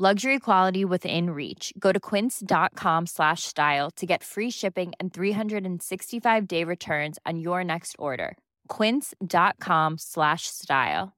Luxury 0.00 0.38
quality 0.38 0.84
within 0.84 1.30
reach. 1.30 1.72
Go 1.76 1.92
to 1.92 1.98
quince.com 1.98 3.06
slash 3.06 3.42
style 3.42 3.90
to 3.96 4.06
get 4.06 4.22
free 4.22 4.50
shipping 4.50 4.92
and 5.00 5.12
365 5.12 6.46
day 6.46 6.62
returns 6.62 7.18
on 7.26 7.40
your 7.40 7.64
next 7.64 7.96
order. 7.98 8.36
Quince.com 8.68 9.98
slash 9.98 10.42
style. 10.46 11.16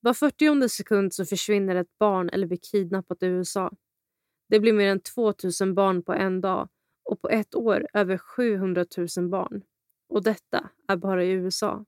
Var 0.00 0.14
40 0.14 0.68
sekund 0.68 1.14
så 1.14 1.24
försvinner 1.24 1.74
ett 1.74 1.98
barn 1.98 2.28
eller 2.28 2.46
blir 2.46 2.58
kidnappat 2.72 3.22
i 3.22 3.26
USA. 3.26 3.70
Det 4.48 4.60
blir 4.60 4.72
mer 4.72 4.88
än 4.88 5.00
2000 5.00 5.74
barn 5.74 6.02
på 6.02 6.12
en 6.12 6.40
dag 6.40 6.68
och 7.04 7.20
på 7.20 7.28
ett 7.28 7.54
år 7.54 7.86
över 7.92 8.18
700 8.18 8.84
000 9.16 9.28
barn. 9.28 9.62
Och 10.08 10.22
detta 10.22 10.70
är 10.88 10.96
bara 10.96 11.24
i 11.24 11.30
USA. 11.30 11.84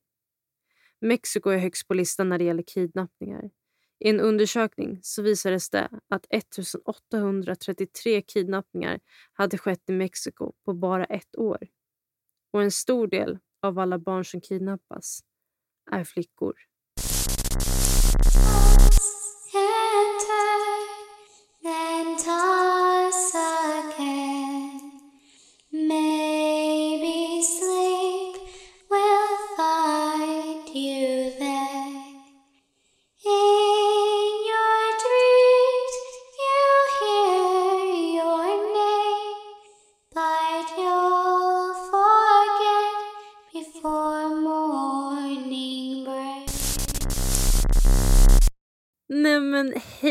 Mexiko 1.00 1.50
är 1.50 1.58
högst 1.58 1.88
på 1.88 1.94
listan 1.94 2.28
när 2.28 2.38
det 2.38 2.44
gäller 2.44 2.64
kidnappningar. 2.66 3.50
I 3.98 4.08
en 4.08 4.20
undersökning 4.20 4.98
så 5.02 5.22
visades 5.22 5.70
det 5.70 5.88
att 6.08 6.26
1833 6.30 8.22
kidnappningar 8.22 9.00
hade 9.32 9.58
skett 9.58 9.82
i 9.88 9.92
Mexiko 9.92 10.52
på 10.64 10.72
bara 10.72 11.04
ett 11.04 11.38
år. 11.38 11.68
Och 12.52 12.62
en 12.62 12.70
stor 12.70 13.06
del 13.06 13.38
av 13.62 13.78
alla 13.78 13.98
barn 13.98 14.24
som 14.24 14.40
kidnappas 14.40 15.20
är 15.90 16.04
flickor. 16.04 16.54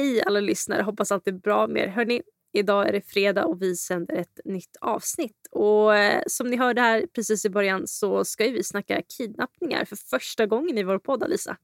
Hej 0.06 0.24
alla 0.26 0.40
lyssnare, 0.40 0.82
hoppas 0.82 1.12
allt 1.12 1.28
är 1.28 1.32
bra 1.32 1.68
med 1.68 1.84
er. 1.84 1.88
Hörrni, 1.88 2.22
idag 2.54 2.88
är 2.88 2.92
det 2.92 3.02
fredag 3.02 3.46
och 3.46 3.62
vi 3.62 3.76
sänder 3.76 4.16
ett 4.16 4.40
nytt 4.46 4.78
avsnitt. 4.82 5.48
Och 5.52 5.98
eh, 5.98 6.24
som 6.28 6.48
ni 6.48 6.58
hörde 6.58 6.82
här 6.82 7.06
precis 7.16 7.46
i 7.46 7.50
början 7.50 7.88
så 7.88 8.26
ska 8.26 8.44
vi 8.44 8.64
snacka 8.64 9.02
kidnappningar 9.18 9.86
för 9.86 9.96
första 9.96 10.46
gången 10.46 10.78
i 10.78 10.84
vår 10.84 11.00
podd, 11.00 11.24
Alisa. 11.24 11.58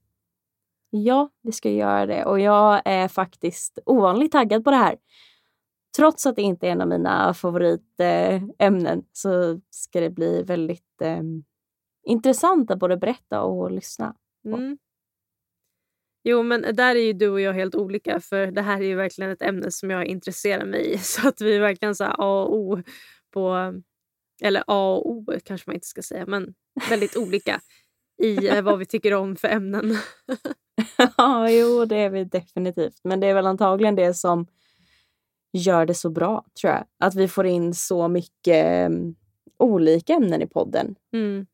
Ja, 0.89 1.29
vi 1.41 1.51
ska 1.51 1.69
göra 1.69 2.05
det 2.05 2.25
och 2.25 2.39
jag 2.39 2.81
är 2.85 3.07
faktiskt 3.07 3.79
ovanligt 3.85 4.31
taggad 4.31 4.63
på 4.63 4.71
det 4.71 4.77
här. 4.77 4.97
Trots 5.97 6.25
att 6.25 6.35
det 6.35 6.41
inte 6.41 6.67
är 6.67 6.71
en 6.71 6.81
av 6.81 6.87
mina 6.87 7.33
favoritämnen 7.33 9.03
så 9.11 9.59
ska 9.69 9.99
det 9.99 10.09
bli 10.09 10.43
väldigt 10.43 11.01
eh, 11.01 11.21
intressant 12.03 12.71
att 12.71 12.79
både 12.79 12.97
berätta 12.97 13.41
och 13.41 13.71
lyssna. 13.71 14.15
Mm. 14.45 14.77
Jo, 16.23 16.43
men 16.43 16.61
där 16.75 16.95
är 16.95 16.99
ju 16.99 17.13
du 17.13 17.29
och 17.29 17.41
jag 17.41 17.53
helt 17.53 17.75
olika 17.75 18.19
för 18.19 18.47
det 18.47 18.61
här 18.61 18.81
är 18.81 18.85
ju 18.85 18.95
verkligen 18.95 19.31
ett 19.31 19.41
ämne 19.41 19.71
som 19.71 19.89
jag 19.89 20.05
intresserar 20.05 20.65
mig 20.65 20.93
i. 20.93 20.97
Så 21.01 21.27
att 21.27 21.41
vi 21.41 21.55
är 21.55 21.59
verkligen 21.59 21.95
så 21.95 22.03
A 22.03 22.43
och 22.43 22.55
O 22.55 22.83
på... 23.33 23.73
Eller 24.43 24.63
A 24.67 24.95
och 24.95 25.09
O 25.09 25.25
kanske 25.43 25.69
man 25.69 25.75
inte 25.75 25.87
ska 25.87 26.01
säga, 26.01 26.25
men 26.25 26.53
väldigt 26.89 27.17
olika 27.17 27.61
i 28.23 28.47
eh, 28.47 28.61
vad 28.61 28.79
vi 28.79 28.85
tycker 28.85 29.13
om 29.13 29.35
för 29.35 29.47
ämnen. 29.47 29.95
Ja, 31.17 31.49
jo, 31.49 31.85
det 31.85 31.95
är 31.95 32.09
vi 32.09 32.23
definitivt. 32.23 32.99
Men 33.03 33.19
det 33.19 33.27
är 33.27 33.33
väl 33.33 33.45
antagligen 33.45 33.95
det 33.95 34.13
som 34.13 34.47
gör 35.53 35.85
det 35.85 35.93
så 35.93 36.09
bra, 36.09 36.45
tror 36.61 36.73
jag. 36.73 36.85
Att 36.99 37.15
vi 37.15 37.27
får 37.27 37.45
in 37.45 37.73
så 37.73 38.07
mycket 38.07 38.89
um, 38.91 39.15
olika 39.57 40.13
ämnen 40.13 40.41
i 40.41 40.47
podden. 40.47 40.95
Mm. 41.13 41.45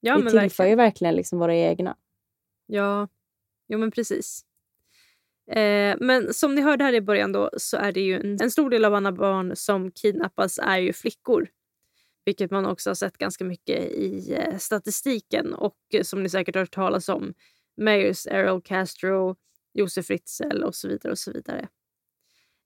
Ja, 0.00 0.16
vi 0.16 0.22
tillför 0.22 0.38
verkligen. 0.38 0.70
ju 0.70 0.76
verkligen 0.76 1.14
liksom 1.14 1.38
våra 1.38 1.54
egna. 1.54 1.96
Ja, 2.66 3.08
jo 3.70 3.78
men 3.78 3.90
precis. 3.90 4.44
Eh, 5.50 5.96
men 6.00 6.34
som 6.34 6.54
ni 6.54 6.60
hörde 6.60 6.84
här 6.84 6.92
i 6.92 7.00
början 7.00 7.32
då 7.32 7.50
så 7.56 7.76
är 7.76 7.92
det 7.92 8.00
ju 8.00 8.20
en, 8.20 8.38
en 8.42 8.50
stor 8.50 8.70
del 8.70 8.84
av 8.84 8.94
alla 8.94 9.12
barn 9.12 9.56
som 9.56 9.90
kidnappas 9.92 10.58
är 10.58 10.78
ju 10.78 10.92
flickor. 10.92 11.48
Vilket 12.24 12.50
man 12.50 12.66
också 12.66 12.90
har 12.90 12.94
sett 12.94 13.18
ganska 13.18 13.44
mycket 13.44 13.78
i 13.84 14.34
eh, 14.38 14.58
statistiken 14.58 15.54
och 15.54 15.76
eh, 15.92 16.02
som 16.02 16.22
ni 16.22 16.28
säkert 16.28 16.54
har 16.54 16.62
hört 16.62 16.74
talas 16.74 17.08
om. 17.08 17.34
Mayors 17.80 18.26
Errol 18.26 18.62
Castro, 18.62 19.36
Josef 19.74 20.06
Fritzl 20.06 20.62
och 20.64 20.74
så 20.74 20.88
vidare. 20.88 21.12
och 21.12 21.18
så 21.18 21.32
vidare. 21.32 21.68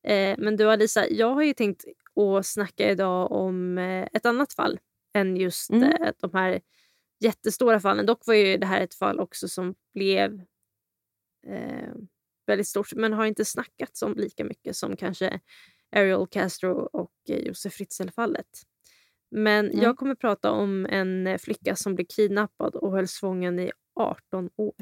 Eh, 0.07 0.35
men 0.39 0.57
du 0.57 0.71
Alisa, 0.71 1.09
jag 1.09 1.35
har 1.35 1.43
ju 1.43 1.53
tänkt 1.55 1.85
att 2.17 2.47
snacka 2.47 2.91
idag 2.91 3.33
om 3.33 3.79
ett 4.13 4.27
annat 4.27 4.53
fall 4.53 4.79
än 5.15 5.37
just 5.37 5.71
Mm. 5.71 5.93
de 6.21 6.31
här 6.33 6.61
jättestora 7.21 7.81
fallen. 7.81 8.07
Dock 8.07 8.27
var 8.27 8.35
ju 8.35 8.57
det 8.57 8.67
här 8.67 8.81
ett 8.81 8.95
fall 8.95 9.21
också 9.21 9.49
som 9.49 9.75
blev 9.95 10.41
eh, 11.47 11.95
väldigt 12.47 12.69
stort 12.69 12.95
men 12.95 13.13
har 13.13 13.27
inte 13.27 13.45
snackats 13.45 14.03
om 14.03 14.15
lika 14.17 14.45
mycket 14.45 14.77
som 14.77 14.97
kanske 14.97 15.41
Ariel 15.97 16.27
Castro 16.31 16.73
och 16.93 17.13
eh, 17.29 17.39
Josef 17.39 17.73
Fritzl-fallet. 17.75 18.47
Men 19.31 19.67
Mm. 19.71 19.81
jag 19.83 19.97
kommer 19.97 20.15
prata 20.15 20.51
om 20.51 20.87
en 20.87 21.39
flicka 21.39 21.77
som 21.77 21.95
blev 21.95 22.07
kidnappad 22.17 22.75
och 22.75 22.93
hölls 22.93 23.21
fången 23.21 23.59
i 23.59 23.71
18 24.01 24.51
år. 24.57 24.75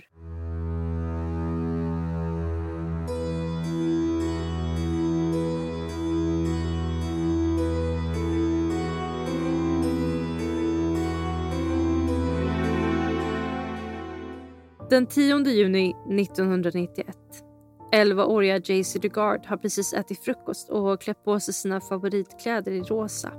Den 14.93 15.07
10 15.07 15.45
juni 15.45 15.95
1991. 16.21 17.17
11-åriga 17.93 18.61
Jaycee 18.65 19.01
DeGard 19.01 19.47
har 19.47 19.57
precis 19.57 19.95
ätit 19.95 20.25
frukost 20.25 20.71
och 20.71 21.01
klätt 21.01 21.25
på 21.25 21.41
sig 21.41 21.55
sina 21.55 21.81
favoritkläder 21.81 22.73
i 22.73 22.81
rosa. 22.81 23.33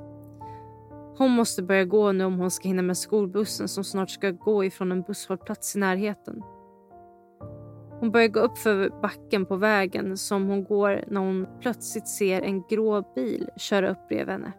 Hon 1.17 1.31
måste 1.31 1.63
börja 1.63 1.85
gå 1.85 2.11
nu 2.11 2.23
om 2.23 2.39
hon 2.39 2.51
ska 2.51 2.67
hinna 2.67 2.81
med 2.81 2.97
skolbussen 2.97 3.67
som 3.67 3.83
snart 3.83 4.09
ska 4.09 4.31
gå 4.31 4.65
ifrån 4.65 4.91
en 4.91 5.01
busshållplats 5.01 5.75
i 5.75 5.79
närheten. 5.79 6.43
Hon 7.99 8.11
börjar 8.11 8.27
gå 8.27 8.39
upp 8.39 8.57
för 8.57 9.01
backen 9.01 9.45
på 9.45 9.55
vägen 9.55 10.17
som 10.17 10.47
hon 10.47 10.63
går 10.63 11.03
när 11.07 11.21
hon 11.21 11.47
plötsligt 11.61 12.07
ser 12.07 12.41
en 12.41 12.63
grå 12.69 13.13
bil 13.15 13.49
köra 13.57 13.89
upp 13.89 14.07
bredvid 14.07 14.31
henne. 14.31 14.53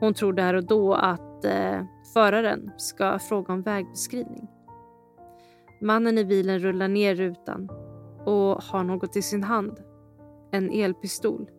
Hon 0.00 0.14
tror 0.14 0.32
där 0.32 0.54
och 0.54 0.66
då 0.66 0.94
att 0.94 1.44
eh, 1.44 1.84
föraren 2.14 2.70
ska 2.76 3.18
fråga 3.18 3.52
om 3.52 3.62
vägbeskrivning. 3.62 4.49
Mannen 5.82 6.18
i 6.18 6.24
bilen 6.24 6.58
rullar 6.58 6.88
ner 6.88 7.14
rutan 7.14 7.68
och 8.24 8.62
har 8.62 8.84
något 8.84 9.16
i 9.16 9.22
sin 9.22 9.42
hand. 9.42 9.80
En 10.50 10.70
elpistol. 10.70 11.50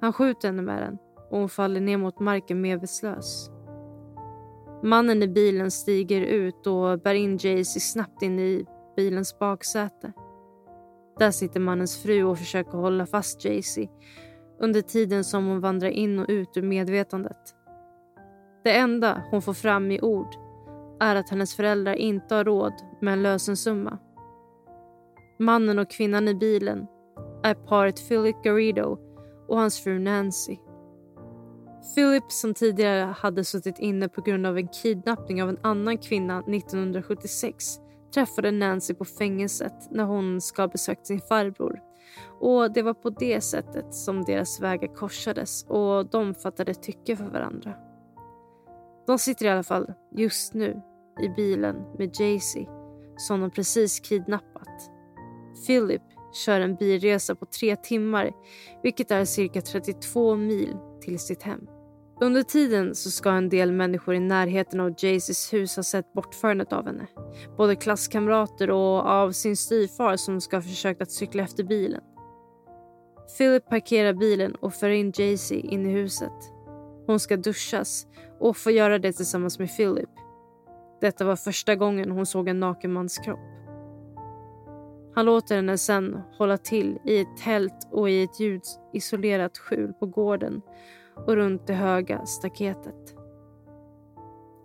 Han 0.00 0.12
skjuter 0.12 0.48
henne 0.48 0.62
med 0.62 0.82
den 0.82 0.98
och 1.30 1.38
hon 1.38 1.48
faller 1.48 1.80
ner 1.80 1.96
mot 1.96 2.20
marken 2.20 2.60
medvetslös. 2.60 3.50
Mannen 4.82 5.22
i 5.22 5.28
bilen 5.28 5.70
stiger 5.70 6.20
ut 6.20 6.66
och 6.66 7.00
bär 7.00 7.14
in 7.14 7.36
Jaycee 7.36 7.80
snabbt 7.80 8.22
in 8.22 8.38
i 8.38 8.66
bilens 8.96 9.38
baksäte. 9.38 10.12
Där 11.18 11.30
sitter 11.30 11.60
mannens 11.60 12.02
fru 12.02 12.24
och 12.24 12.38
försöker 12.38 12.78
hålla 12.78 13.06
fast 13.06 13.44
Jaycee 13.44 13.88
under 14.60 14.80
tiden 14.80 15.24
som 15.24 15.46
hon 15.46 15.60
vandrar 15.60 15.88
in 15.88 16.18
och 16.18 16.26
ut 16.28 16.56
ur 16.56 16.62
medvetandet. 16.62 17.54
Det 18.64 18.76
enda 18.76 19.22
hon 19.30 19.42
får 19.42 19.52
fram 19.52 19.90
i 19.90 20.00
ord 20.00 20.34
är 21.00 21.16
att 21.16 21.30
hennes 21.30 21.56
föräldrar 21.56 21.94
inte 21.94 22.34
har 22.34 22.44
råd 22.44 22.72
med 23.00 23.12
en 23.12 23.22
lösensumma. 23.22 23.98
Mannen 25.38 25.78
och 25.78 25.90
kvinnan 25.90 26.28
i 26.28 26.34
bilen 26.34 26.86
är 27.42 27.54
paret 27.54 28.08
Philip 28.08 28.42
Garrido 28.44 28.98
och 29.48 29.58
hans 29.58 29.80
fru 29.80 29.98
Nancy. 29.98 30.56
Philip 31.94 32.32
som 32.32 32.54
tidigare 32.54 33.14
hade 33.18 33.44
suttit 33.44 33.78
inne 33.78 34.08
på 34.08 34.20
grund 34.20 34.46
av 34.46 34.58
en 34.58 34.68
kidnappning 34.68 35.42
av 35.42 35.48
en 35.48 35.58
annan 35.62 35.98
kvinna 35.98 36.38
1976 36.38 37.78
träffade 38.14 38.50
Nancy 38.50 38.94
på 38.94 39.04
fängelset 39.04 39.90
när 39.90 40.04
hon 40.04 40.40
ska 40.40 40.62
ha 40.62 40.68
besökt 40.68 41.06
sin 41.06 41.20
farbror 41.20 41.80
Och 42.40 42.72
det 42.72 42.82
var 42.82 42.94
på 42.94 43.10
det 43.10 43.40
sättet 43.40 43.94
som 43.94 44.24
deras 44.24 44.60
vägar 44.60 44.94
korsades 44.94 45.64
och 45.64 46.06
de 46.06 46.34
fattade 46.34 46.74
tycke 46.74 47.16
för 47.16 47.28
varandra. 47.28 47.74
De 49.06 49.18
sitter 49.18 49.46
i 49.46 49.48
alla 49.48 49.62
fall 49.62 49.92
just 50.12 50.54
nu 50.54 50.80
i 51.22 51.28
bilen 51.28 51.76
med 51.98 52.20
Jaycee 52.20 52.77
som 53.18 53.40
de 53.40 53.50
precis 53.50 54.00
kidnappat. 54.00 54.90
Philip 55.66 56.02
kör 56.32 56.60
en 56.60 56.74
bilresa 56.74 57.34
på 57.34 57.46
tre 57.46 57.76
timmar 57.76 58.32
vilket 58.82 59.10
är 59.10 59.24
cirka 59.24 59.60
32 59.60 60.36
mil 60.36 60.76
till 61.00 61.18
sitt 61.18 61.42
hem. 61.42 61.60
Under 62.20 62.42
tiden 62.42 62.94
så 62.94 63.10
ska 63.10 63.30
en 63.30 63.48
del 63.48 63.72
människor 63.72 64.14
i 64.14 64.20
närheten 64.20 64.80
av 64.80 64.90
Jaceys 64.90 65.52
hus 65.52 65.76
ha 65.76 65.82
sett 65.82 66.12
bortförandet 66.12 66.72
av 66.72 66.86
henne. 66.86 67.06
Både 67.56 67.76
klasskamrater 67.76 68.70
och 68.70 69.06
av 69.06 69.32
sin 69.32 69.56
styvfar 69.56 70.16
som 70.16 70.40
ska 70.40 70.56
ha 70.56 70.62
försökt 70.62 71.02
att 71.02 71.10
cykla 71.10 71.42
efter 71.42 71.64
bilen. 71.64 72.02
Philip 73.38 73.68
parkerar 73.68 74.12
bilen 74.12 74.54
och 74.54 74.74
för 74.74 74.88
in 74.88 75.12
Jaycee 75.16 75.60
in 75.60 75.86
i 75.86 75.92
huset. 75.92 76.32
Hon 77.06 77.20
ska 77.20 77.36
duschas 77.36 78.06
och 78.40 78.56
få 78.56 78.70
göra 78.70 78.98
det 78.98 79.12
tillsammans 79.12 79.58
med 79.58 79.76
Philip. 79.76 80.10
Detta 81.00 81.24
var 81.24 81.36
första 81.36 81.74
gången 81.74 82.10
hon 82.10 82.26
såg 82.26 82.48
en 82.48 82.60
naken 82.60 82.92
mans 82.92 83.18
kropp. 83.18 83.38
Han 85.14 85.26
låter 85.26 85.56
henne 85.56 85.78
sen 85.78 86.20
hålla 86.38 86.58
till 86.58 86.98
i 87.04 87.20
ett 87.20 87.36
tält 87.44 87.88
och 87.90 88.10
i 88.10 88.22
ett 88.22 88.40
ljudisolerat 88.40 89.58
skjul 89.58 89.92
på 89.92 90.06
gården 90.06 90.62
och 91.26 91.36
runt 91.36 91.66
det 91.66 91.74
höga 91.74 92.26
staketet. 92.26 93.14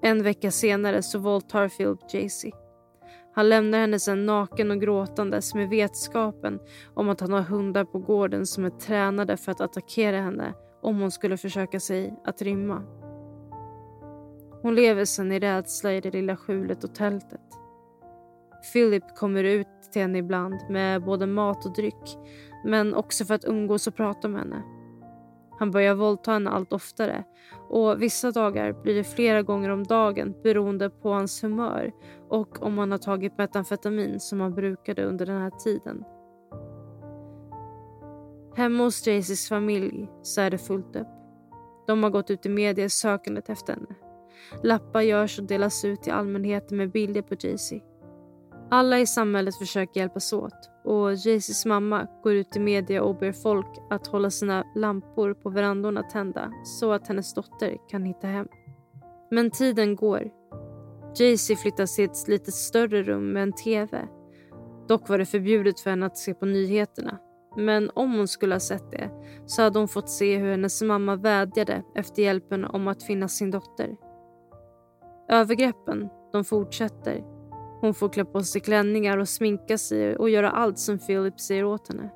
En 0.02 0.24
vecka 0.24 0.52
senare 0.52 1.04
så 1.04 1.20
våldtar 1.20 1.70
Philip 1.70 2.14
Jacy. 2.14 2.52
Han 3.36 3.50
lämnar 3.50 3.80
henne 3.80 4.00
sen 4.00 4.26
naken 4.26 4.72
och 4.72 4.82
gråtandes 4.82 5.56
med 5.56 5.70
vetskapen 5.70 6.60
om 6.94 7.10
att 7.10 7.20
han 7.20 7.34
har 7.34 7.42
hundar 7.42 7.84
på 7.86 8.00
gården 8.00 8.46
som 8.46 8.66
är 8.66 8.70
tränade 8.70 9.38
för 9.38 9.52
att 9.52 9.62
attackera 9.62 10.22
henne 10.22 10.54
om 10.82 11.00
hon 11.00 11.12
skulle 11.12 11.38
försöka 11.38 11.80
sig 11.80 12.14
att 12.26 12.42
rymma. 12.42 12.84
Hon 14.64 14.76
lever 14.76 15.06
sen 15.06 15.32
i 15.32 15.40
rädsla 15.40 15.94
i 15.94 16.02
det 16.02 16.12
lilla 16.12 16.36
skjulet 16.36 16.84
och 16.84 16.96
tältet. 16.96 17.42
Philip 18.74 19.16
kommer 19.16 19.44
ut 19.44 19.68
till 19.92 20.02
henne 20.02 20.18
ibland 20.18 20.56
med 20.70 21.04
både 21.04 21.28
mat 21.28 21.66
och 21.66 21.74
dryck 21.74 22.18
men 22.66 22.94
också 22.94 23.26
för 23.26 23.34
att 23.34 23.46
umgås 23.46 23.88
och 23.88 23.96
prata 23.96 24.28
med 24.28 24.42
henne. 24.42 24.64
Han 25.60 25.72
börjar 25.72 25.96
våldta 25.96 26.32
henne 26.32 26.50
allt 26.50 26.74
oftare 26.74 27.24
och 27.70 28.02
vissa 28.02 28.32
dagar 28.32 28.82
blir 28.84 28.96
det 28.96 29.04
flera 29.04 29.42
gånger 29.42 29.70
om 29.70 29.84
dagen 29.84 30.36
beroende 30.44 30.90
på 30.90 31.10
hans 31.10 31.44
humör 31.44 31.92
och 32.30 32.64
om 32.64 32.78
han 32.78 32.92
har 32.92 32.98
tagit 32.98 33.38
metamfetamin 33.38 34.20
som 34.20 34.42
han 34.42 34.54
brukade 34.54 35.06
under 35.06 35.26
den 35.26 35.42
här 35.42 35.52
tiden. 35.52 36.04
Hemma 38.56 38.84
hos 38.84 39.08
Jaycees 39.08 39.50
familj 39.50 40.10
så 40.22 40.42
är 40.42 40.52
det 40.52 40.58
fullt 40.58 40.96
upp. 40.96 41.08
De 41.88 42.04
har 42.04 42.10
gått 42.10 42.32
ut 42.32 42.46
i 42.46 42.50
media 42.50 42.90
sökandet 42.90 43.50
efter 43.50 43.74
henne. 43.74 43.96
Lappar 44.64 45.02
görs 45.02 45.40
och 45.40 45.46
delas 45.46 45.86
ut 45.86 46.02
till 46.02 46.14
allmänheten 46.14 46.78
med 46.78 46.92
bilder 46.92 47.22
på 47.22 47.36
Jaycee. 47.40 47.82
Alla 48.72 49.00
i 49.00 49.06
samhället 49.06 49.58
försöker 49.58 50.00
hjälpas 50.00 50.34
åt 50.34 50.70
och 50.84 51.14
Jaycees 51.14 51.66
mamma 51.66 52.08
går 52.24 52.34
ut 52.34 52.56
i 52.56 52.60
media 52.60 53.04
och 53.04 53.18
ber 53.20 53.32
folk 53.32 53.68
att 53.90 54.08
hålla 54.08 54.30
sina 54.30 54.64
lampor 54.76 55.34
på 55.34 55.50
verandorna 55.50 56.04
tända 56.04 56.52
så 56.64 56.92
att 56.92 57.08
hennes 57.08 57.34
dotter 57.34 57.78
kan 57.90 58.04
hitta 58.04 58.28
hem. 58.28 58.48
Men 59.32 59.52
tiden 59.52 59.96
går. 59.96 60.32
Jaycee 61.16 61.56
flyttas 61.56 61.96
till 61.96 62.06
ett 62.06 62.28
lite 62.28 62.52
större 62.52 63.04
rum 63.04 63.34
med 63.34 63.44
en 63.44 63.54
TV. 63.54 64.08
Dock 64.88 65.10
var 65.10 65.18
det 65.18 65.26
förbjudet 65.26 65.80
för 65.80 65.90
henne 65.90 66.06
att 66.06 66.18
se 66.18 66.34
på 66.34 66.46
nyheterna. 66.46 67.20
Men 67.56 67.90
om 67.94 68.14
hon 68.14 68.28
skulle 68.28 68.56
ha 68.56 68.60
sett 68.60 68.92
det 68.92 69.10
så 69.46 69.62
hade 69.62 69.80
hon 69.80 69.88
fått 69.88 70.10
se 70.10 70.38
hur 70.38 70.52
hennes 70.52 70.82
mamma 70.82 71.16
vädjade 71.16 71.84
efter 71.96 72.22
hjälpen 72.22 72.66
om 72.66 72.88
att 72.88 73.04
finna 73.04 73.28
sin 73.28 73.52
dotter. 73.52 73.96
Övergreppen, 75.30 76.10
de 76.32 76.44
fortsätter 76.44 77.24
hon 77.84 77.94
får 77.94 78.10
klä 78.10 78.26
på 78.26 78.44
sig 78.44 78.62
klänningar 78.62 79.18
och 79.18 79.30
sminka 79.30 79.78
sig 79.78 80.16
och 80.16 80.30
göra 80.30 80.52
allt 80.52 80.80
som 80.80 81.00
Philip 81.00 81.40
säger 81.40 81.66
åt 81.66 81.88
henne. 81.88 82.10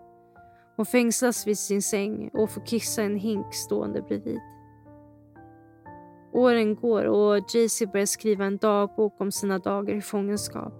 Hon 0.75 0.85
fängslas 0.85 1.47
vid 1.47 1.59
sin 1.59 1.81
säng 1.81 2.29
och 2.33 2.49
får 2.49 2.65
kissa 2.65 3.01
en 3.03 3.15
hink 3.15 3.53
stående 3.53 4.01
bredvid. 4.01 4.39
Åren 6.33 6.75
går 6.75 7.05
och 7.05 7.37
JC 7.53 7.81
börjar 7.91 8.05
skriva 8.05 8.45
en 8.45 8.57
dagbok 8.57 9.21
om 9.21 9.31
sina 9.31 9.59
dagar 9.59 9.95
i 9.95 10.01
fångenskap. 10.01 10.73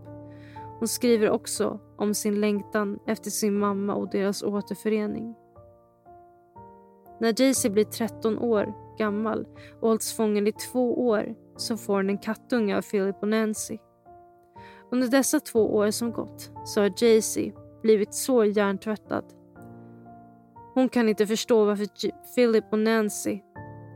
Hon 0.80 0.88
skriver 0.88 1.30
också 1.30 1.80
om 1.98 2.14
sin 2.14 2.42
längtan 2.42 3.00
efter 3.08 3.30
sin 3.30 3.60
mamma 3.60 3.94
och 3.94 4.10
deras 4.10 4.44
återförening. 4.44 5.36
När 7.20 7.42
JC 7.42 7.66
blir 7.70 7.86
13 7.86 8.40
år 8.40 8.74
gammal 8.98 9.48
och 9.80 9.90
hålls 9.90 10.14
fången 10.14 10.48
i 10.48 10.52
två 10.52 11.08
år 11.08 11.36
så 11.58 11.78
får 11.78 11.96
hon 11.96 12.10
en 12.10 12.18
kattunge 12.18 12.78
av 12.78 12.82
Philip 12.82 13.16
och 13.22 13.28
Nancy. 13.28 13.78
Under 14.92 15.08
dessa 15.08 15.40
två 15.40 15.76
år 15.76 15.92
som 15.92 16.12
gått 16.12 16.52
så 16.66 16.82
har 16.82 16.94
Jaycee 16.98 17.54
blivit 17.82 18.14
så 18.14 18.46
hjärntvättad. 18.46 19.26
Hon 20.74 20.90
kan 20.90 21.10
inte 21.10 21.28
förstå 21.28 21.66
varför 21.66 21.88
Philip 22.36 22.66
och 22.72 22.80
Nancy 22.80 23.40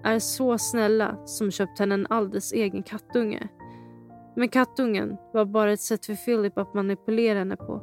är 0.04 0.20
så 0.20 0.58
snälla 0.58 1.18
som 1.26 1.52
köpt 1.52 1.80
henne 1.80 1.94
en 1.94 2.08
alldeles 2.10 2.54
egen 2.54 2.84
kattunge. 2.84 3.48
Men 4.36 4.50
kattungen 4.50 5.18
var 5.34 5.46
bara 5.46 5.74
ett 5.74 5.82
sätt 5.82 6.06
för 6.06 6.16
Philip 6.16 6.58
att 6.58 6.74
manipulera 6.74 7.40
henne 7.40 7.56
på. 7.56 7.82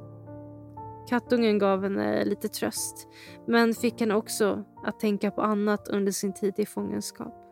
Kattungen 1.08 1.58
gav 1.58 1.82
henne 1.82 2.24
lite 2.24 2.48
tröst 2.48 3.08
men 3.46 3.74
fick 3.74 4.00
henne 4.00 4.14
också 4.14 4.64
att 4.84 5.00
tänka 5.00 5.30
på 5.30 5.42
annat 5.42 5.88
under 5.88 6.12
sin 6.12 6.34
tid 6.34 6.54
i 6.56 6.66
fångenskap. 6.66 7.47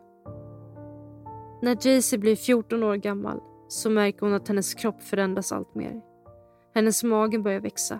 När 1.61 1.77
Jaycee 1.81 2.19
blir 2.19 2.35
14 2.35 2.83
år 2.83 2.95
gammal 2.95 3.39
så 3.67 3.89
märker 3.89 4.19
hon 4.19 4.33
att 4.33 4.47
hennes 4.47 4.73
kropp 4.73 5.01
förändras 5.01 5.51
allt 5.51 5.75
mer. 5.75 6.01
Hennes 6.75 7.03
mage 7.03 7.39
börjar 7.39 7.59
växa. 7.59 7.99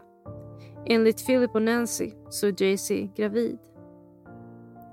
Enligt 0.86 1.25
Philip 1.25 1.56
och 1.56 1.62
Nancy 1.62 2.12
så 2.30 2.48
är 2.48 2.62
Jaycee 2.62 3.09
gravid. 3.15 3.57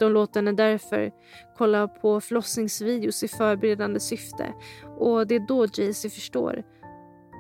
De 0.01 0.13
låter 0.13 0.41
henne 0.41 0.53
därför 0.53 1.13
kolla 1.57 1.89
på 1.89 2.21
förlossningsvideos 2.21 3.23
i 3.23 3.29
förberedande 3.29 4.01
syfte 4.01 4.55
och 4.99 5.27
det 5.27 5.35
är 5.35 5.47
då 5.49 5.67
Jaycee 5.67 6.11
förstår 6.11 6.63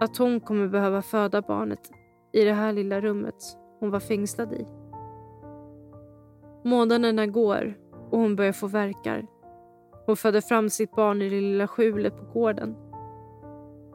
att 0.01 0.17
hon 0.17 0.41
kommer 0.41 0.69
behöva 0.69 1.03
föda 1.03 1.43
barnet 1.43 1.91
i 2.33 2.45
det 2.45 2.53
här 2.53 2.73
lilla 2.73 3.01
rummet 3.01 3.59
hon 3.81 3.91
var 3.91 4.01
fängslad 4.01 4.53
i. 4.53 4.67
Månaderna 6.65 7.27
går 7.27 7.79
och 8.11 8.19
hon 8.19 8.37
börjar 8.37 8.53
få 8.53 8.67
verkar. 8.67 9.27
Hon 10.07 10.17
föder 10.17 10.41
fram 10.41 10.71
sitt 10.71 10.91
barn 10.91 11.23
i 11.23 11.29
det 11.29 11.41
lilla 11.41 11.69
skjulet 11.69 12.17
på 12.17 12.25
gården. 12.25 12.77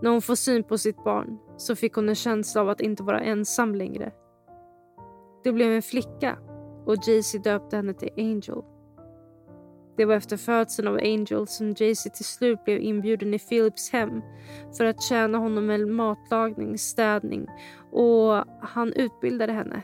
När 0.02 0.10
hon 0.10 0.22
får 0.22 0.36
syn 0.36 0.64
på 0.64 0.78
sitt 0.78 1.04
barn 1.04 1.38
så 1.58 1.76
fick 1.76 1.94
hon 1.94 2.10
en 2.10 2.16
känsla 2.16 2.62
av 2.62 2.70
att 2.70 2.82
inte 2.82 3.04
vara 3.04 3.22
ensam 3.22 3.76
längre. 3.76 4.12
Det 5.44 5.52
blev 5.52 5.72
en 5.72 5.82
flicka 5.82 6.38
och 6.86 6.96
Jaycee 7.08 7.42
döpte 7.42 7.76
henne 7.76 7.94
till 7.94 8.10
Angel. 8.18 8.64
Det 9.98 10.06
var 10.06 10.16
efter 10.16 10.38
födseln 10.38 10.88
av 10.88 10.96
Angel 10.96 11.48
som 11.48 11.68
Jaycee 11.68 12.12
till 12.12 12.26
slut 12.26 12.64
blev 12.66 12.82
inbjuden 12.82 13.34
i 13.34 13.40
Philips 13.40 13.92
hem 13.92 14.22
för 14.78 14.86
att 14.86 15.02
tjäna 15.02 15.38
honom 15.38 15.66
med 15.66 15.88
matlagning, 15.88 16.78
städning 16.78 17.48
och 17.92 18.46
han 18.62 18.94
utbildade 18.94 19.54
henne 19.54 19.84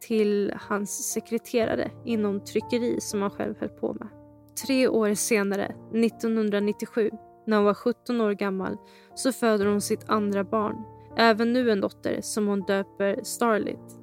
till 0.00 0.54
hans 0.68 1.12
sekreterare 1.12 1.90
inom 2.04 2.40
tryckeri 2.40 3.00
som 3.00 3.22
han 3.22 3.30
själv 3.30 3.54
höll 3.60 3.68
på 3.68 3.92
med. 3.92 4.21
Tre 4.54 4.88
år 4.88 5.14
senare, 5.14 5.64
1997, 5.94 7.10
när 7.46 7.56
hon 7.56 7.66
var 7.66 7.74
17 7.74 8.20
år 8.20 8.32
gammal 8.32 8.76
så 9.14 9.32
föder 9.32 9.66
hon 9.66 9.80
sitt 9.80 10.04
andra 10.08 10.44
barn, 10.44 10.84
även 11.16 11.52
nu 11.52 11.70
en 11.70 11.80
dotter 11.80 12.20
som 12.20 12.46
hon 12.46 12.62
döper 12.62 13.20
Starlit. 13.22 13.98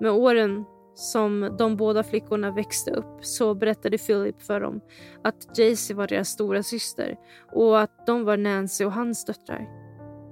Med 0.00 0.12
åren 0.12 0.64
som 0.94 1.56
de 1.58 1.76
båda 1.76 2.02
flickorna 2.02 2.50
växte 2.50 2.90
upp 2.90 3.24
så 3.24 3.54
berättade 3.54 3.98
Philip 3.98 4.42
för 4.42 4.60
dem 4.60 4.80
att 5.24 5.58
Jaycee 5.58 5.96
var 5.96 6.06
deras 6.06 6.28
stora 6.28 6.62
syster 6.62 7.18
och 7.52 7.80
att 7.80 8.06
de 8.06 8.24
var 8.24 8.36
Nancy 8.36 8.84
och 8.84 8.92
hans 8.92 9.24
döttrar. 9.24 9.68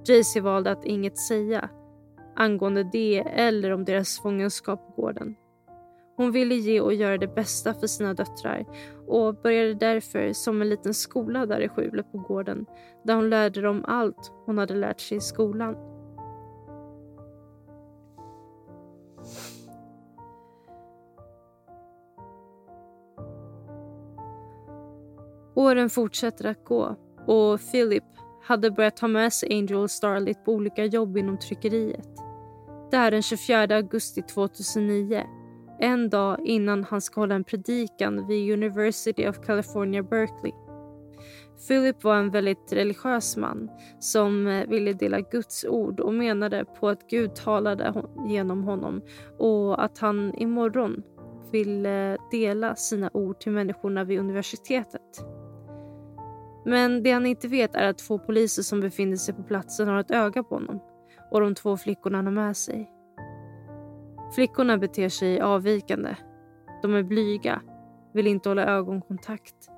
Jaycee 0.05 0.41
valde 0.41 0.71
att 0.71 0.85
inget 0.85 1.17
säga 1.17 1.69
angående 2.35 2.83
det 2.83 3.17
eller 3.19 3.71
om 3.71 3.85
deras 3.85 4.19
fångenskap 4.19 4.95
på 4.95 5.01
gården. 5.01 5.35
Hon 6.19 6.31
ville 6.31 6.55
ge 6.55 6.81
och 6.81 6.93
göra 6.93 7.17
det 7.17 7.35
bästa 7.35 7.73
för 7.73 7.87
sina 7.87 8.13
döttrar 8.13 8.65
och 9.07 9.35
började 9.35 9.73
därför 9.73 10.33
som 10.33 10.61
en 10.61 10.69
liten 10.69 10.93
skola 10.93 11.45
där 11.45 11.59
i 11.59 11.69
Skjule 11.69 12.03
på 12.03 12.17
gården 12.17 12.65
där 13.03 13.15
hon 13.15 13.29
lärde 13.29 13.61
dem 13.61 13.85
allt 13.87 14.31
hon 14.45 14.57
hade 14.57 14.73
lärt 14.73 14.99
sig 14.99 15.17
i 15.17 15.21
skolan. 15.21 15.75
Åren 25.55 25.89
fortsätter 25.89 26.45
att 26.45 26.65
gå 26.65 26.95
och 27.27 27.59
Philip 27.71 28.03
hade 28.43 28.71
börjat 28.71 28.97
ta 28.97 29.07
med 29.07 29.33
sig 29.33 29.53
Angel 29.53 29.77
och 29.77 29.91
Starlit 29.91 30.45
på 30.45 30.53
olika 30.53 30.85
jobb 30.85 31.17
inom 31.17 31.39
tryckeriet. 31.39 32.09
Det 32.91 32.97
är 32.97 33.11
den 33.11 33.21
24 33.21 33.75
augusti 33.75 34.21
2009, 34.21 35.23
en 35.79 36.09
dag 36.09 36.39
innan 36.43 36.83
han 36.83 37.01
ska 37.01 37.21
hålla 37.21 37.35
en 37.35 37.43
predikan 37.43 38.27
vid 38.27 38.53
University 38.53 39.27
of 39.27 39.39
California, 39.45 40.03
Berkeley. 40.03 40.53
Philip 41.67 42.03
var 42.03 42.15
en 42.15 42.31
väldigt 42.31 42.73
religiös 42.73 43.37
man 43.37 43.69
som 43.99 44.47
eh, 44.47 44.67
ville 44.67 44.93
dela 44.93 45.21
Guds 45.21 45.65
ord 45.65 45.99
och 45.99 46.13
menade 46.13 46.65
på 46.65 46.89
att 46.89 47.09
Gud 47.09 47.35
talade 47.35 48.03
genom 48.27 48.63
honom 48.63 49.01
och 49.37 49.83
att 49.83 49.97
han 49.97 50.33
imorgon 50.37 51.03
ville 51.51 52.13
eh, 52.13 52.19
dela 52.31 52.75
sina 52.75 53.09
ord 53.13 53.39
till 53.39 53.51
människorna 53.51 54.03
vid 54.03 54.19
universitetet. 54.19 55.25
Men 56.65 57.03
det 57.03 57.11
han 57.11 57.25
inte 57.25 57.47
vet 57.47 57.75
är 57.75 57.89
att 57.89 57.97
två 57.97 58.19
poliser 58.19 58.63
som 58.63 58.81
befinner 58.81 59.15
sig 59.15 59.33
på 59.33 59.43
platsen 59.43 59.87
har 59.87 59.99
ett 59.99 60.11
öga 60.11 60.43
på 60.43 60.55
honom 60.55 60.79
och 61.31 61.41
de 61.41 61.55
två 61.55 61.77
flickorna 61.77 62.17
han 62.17 62.25
har 62.25 62.33
med 62.33 62.57
sig. 62.57 62.98
Flickorna 64.31 64.77
beter 64.77 65.09
sig 65.09 65.41
avvikande. 65.41 66.15
De 66.81 66.93
är 66.93 67.03
blyga, 67.03 67.61
vill 68.13 68.27
inte 68.27 68.49
hålla 68.49 68.65
ögonkontakt 68.65 69.69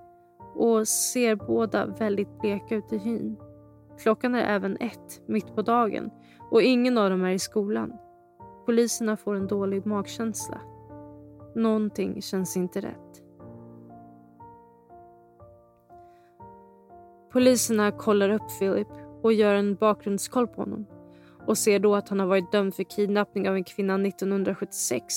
och 0.55 0.88
ser 0.88 1.36
båda 1.36 1.86
väldigt 1.86 2.39
bleka 2.39 2.75
ut 2.75 2.93
i 2.93 2.98
hyn. 2.98 3.38
Klockan 4.00 4.36
är 4.36 4.55
även 4.55 4.77
ett, 4.77 5.22
mitt 5.25 5.55
på 5.55 5.62
dagen 5.62 6.10
och 6.51 6.62
ingen 6.62 6.98
av 6.98 7.10
dem 7.10 7.24
är 7.24 7.31
i 7.31 7.39
skolan. 7.39 7.93
Poliserna 8.65 9.17
får 9.17 9.36
en 9.36 9.48
dålig 9.48 9.86
magkänsla. 9.86 10.62
Någonting 11.55 12.22
känns 12.22 12.58
inte 12.58 12.81
rätt. 12.81 13.24
Poliserna 17.31 17.91
kollar 17.91 18.29
upp 18.29 18.60
Philip 18.60 18.88
och 19.22 19.34
gör 19.34 19.55
en 19.55 19.75
bakgrundskoll 19.75 20.48
på 20.48 20.62
honom 20.62 20.86
och 21.48 21.58
ser 21.58 21.80
då 21.80 21.96
att 21.96 22.10
han 22.10 22.20
har 22.20 22.28
varit 22.28 22.52
dömd 22.52 22.76
för 22.76 22.84
kidnappning 22.84 23.50
av 23.50 23.56
en 23.56 23.64
kvinna 23.64 23.96
1976. 23.96 25.14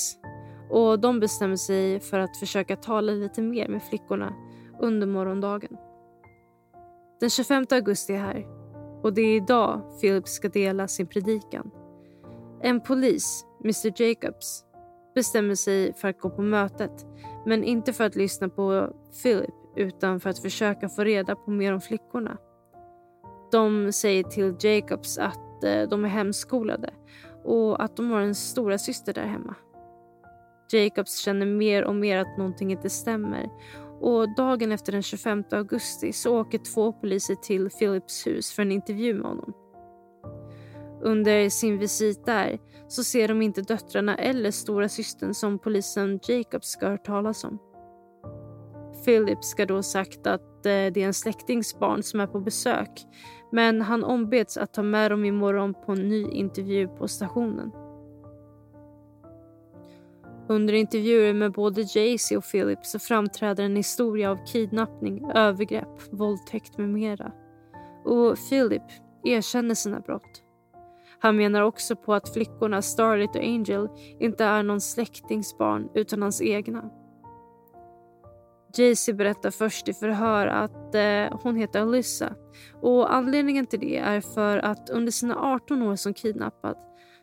Och 0.69 0.99
De 0.99 1.19
bestämmer 1.19 1.55
sig 1.55 1.99
för 1.99 2.19
att 2.19 2.37
försöka 2.37 2.75
tala 2.75 3.11
lite 3.11 3.41
mer 3.41 3.67
med 3.67 3.83
flickorna 3.83 4.33
under 4.79 5.07
morgondagen. 5.07 5.77
Den 7.19 7.29
25 7.29 7.65
augusti 7.71 8.13
är 8.13 8.17
här 8.17 8.45
och 9.03 9.13
det 9.13 9.21
är 9.21 9.35
idag 9.35 9.81
Philip 10.01 10.27
ska 10.27 10.49
dela 10.49 10.87
sin 10.87 11.07
predikan. 11.07 11.71
En 12.61 12.81
polis, 12.81 13.45
Mr 13.63 14.01
Jacobs, 14.01 14.65
bestämmer 15.15 15.55
sig 15.55 15.93
för 15.93 16.07
att 16.07 16.19
gå 16.19 16.29
på 16.29 16.41
mötet 16.41 17.05
men 17.45 17.63
inte 17.63 17.93
för 17.93 18.03
att 18.03 18.15
lyssna 18.15 18.49
på 18.49 18.89
Philip 19.23 19.55
utan 19.75 20.19
för 20.19 20.29
att 20.29 20.39
försöka 20.39 20.89
få 20.89 21.03
reda 21.03 21.35
på 21.35 21.51
mer 21.51 21.73
om 21.73 21.81
flickorna. 21.81 22.37
De 23.51 23.91
säger 23.91 24.23
till 24.23 24.55
Jacobs 24.59 25.17
att 25.17 25.44
att 25.55 25.63
eh, 25.63 25.81
de 25.81 26.05
är 26.05 26.09
hemskolade 26.09 26.93
och 27.43 27.83
att 27.83 27.97
de 27.97 28.11
har 28.11 28.21
en 28.21 28.35
stora 28.35 28.77
syster 28.77 29.13
där 29.13 29.25
hemma. 29.25 29.55
Jacobs 30.71 31.17
känner 31.17 31.45
mer 31.45 31.83
och 31.83 31.95
mer 31.95 32.17
att 32.17 32.37
någonting 32.37 32.71
inte 32.71 32.89
stämmer 32.89 33.49
och 34.01 34.35
dagen 34.35 34.71
efter 34.71 34.91
den 34.91 35.01
25 35.01 35.43
augusti 35.51 36.13
så 36.13 36.39
åker 36.39 36.57
två 36.57 36.91
poliser 36.91 37.35
till 37.35 37.69
Philips 37.69 38.27
hus 38.27 38.51
för 38.51 38.61
en 38.61 38.71
intervju 38.71 39.13
med 39.13 39.25
honom. 39.25 39.53
Under 41.01 41.49
sin 41.49 41.77
visit 41.77 42.25
där 42.25 42.59
så 42.87 43.03
ser 43.03 43.27
de 43.27 43.41
inte 43.41 43.61
döttrarna 43.61 44.15
eller 44.15 44.51
stora 44.51 44.89
systern 44.89 45.33
som 45.33 45.59
polisen 45.59 46.19
Jacobs 46.27 46.67
ska 46.67 46.85
ha 46.85 46.91
hört 46.91 47.05
talas 47.05 47.43
om. 47.43 47.59
Philip 49.05 49.43
ska 49.43 49.65
då 49.65 49.83
sagt 49.83 50.27
att 50.27 50.65
eh, 50.65 50.91
det 50.93 50.97
är 50.97 51.05
en 51.05 51.13
släktings 51.13 51.79
barn 51.79 52.03
som 52.03 52.19
är 52.19 52.27
på 52.27 52.39
besök 52.39 53.05
men 53.55 53.81
han 53.81 54.03
ombeds 54.03 54.57
att 54.57 54.73
ta 54.73 54.83
med 54.83 55.11
dem 55.11 55.25
imorgon 55.25 55.73
på 55.73 55.91
en 55.91 56.09
ny 56.09 56.29
intervju 56.31 56.87
på 56.87 57.07
stationen. 57.07 57.71
Under 60.47 60.73
intervjuer 60.73 61.33
med 61.33 61.51
både 61.51 61.81
Jay-Z 61.81 62.37
och 62.37 62.43
Philip 62.51 62.85
så 62.85 62.99
framträder 62.99 63.63
en 63.63 63.75
historia 63.75 64.31
av 64.31 64.45
kidnappning, 64.45 65.31
övergrepp, 65.35 66.01
våldtäkt 66.11 66.77
med 66.77 66.89
mera. 66.89 67.31
Och 68.05 68.37
Philip 68.49 68.83
erkänner 69.23 69.75
sina 69.75 69.99
brott. 69.99 70.43
Han 71.19 71.35
menar 71.35 71.61
också 71.61 71.95
på 71.95 72.13
att 72.13 72.33
flickorna 72.33 72.81
Starlet 72.81 73.35
och 73.35 73.43
Angel 73.43 73.89
inte 74.19 74.45
är 74.45 74.63
någon 74.63 74.81
släktingsbarn 74.81 75.89
utan 75.93 76.21
hans 76.21 76.41
egna. 76.41 76.89
Jaycee 78.77 79.13
berättar 79.13 79.51
först 79.51 79.87
i 79.87 79.93
förhör 79.93 80.47
att 80.47 80.95
eh, 80.95 81.39
hon 81.43 81.55
heter 81.55 81.81
Alyssa 81.81 82.35
och 82.81 83.13
anledningen 83.13 83.65
till 83.65 83.79
det 83.79 83.97
är 83.97 84.21
för 84.21 84.57
att 84.57 84.89
under 84.89 85.11
sina 85.11 85.35
18 85.35 85.81
år 85.81 85.95
som 85.95 86.13
kidnappad 86.13 86.77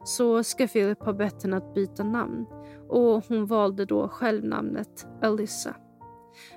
så 0.05 0.45
ska 0.45 0.69
Philip 0.69 1.03
ha 1.03 1.13
bett 1.13 1.43
henne 1.43 1.57
att 1.57 1.75
byta 1.75 2.05
namn 2.05 2.47
och 2.89 3.25
hon 3.29 3.47
valde 3.47 3.85
då 3.85 4.09
själv 4.09 4.45
namnet 4.45 5.07
Alyssa. 5.23 5.75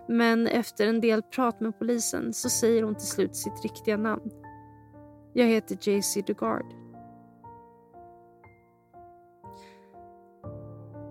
Men 0.07 0.47
efter 0.47 0.87
en 0.87 1.01
del 1.01 1.23
prat 1.23 1.59
med 1.59 1.79
polisen 1.79 2.33
så 2.33 2.49
säger 2.49 2.83
hon 2.83 2.95
till 2.95 3.07
slut 3.07 3.35
sitt 3.35 3.63
riktiga 3.63 3.97
namn. 3.97 4.31
Jag 5.33 5.45
heter 5.45 5.89
JC 5.89 6.17
Degard. 6.27 6.84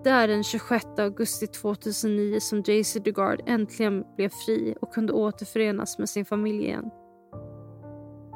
Det 0.04 0.10
är 0.10 0.28
den 0.28 0.44
26 0.44 0.84
augusti 0.98 1.46
2009 1.46 2.40
som 2.40 2.62
JC 2.66 2.94
Dugard 2.94 3.42
äntligen 3.46 4.04
blev 4.16 4.28
fri 4.28 4.74
och 4.80 4.94
kunde 4.94 5.12
återförenas 5.12 5.98
med 5.98 6.08
sin 6.08 6.24
familj 6.24 6.64
igen. 6.64 6.90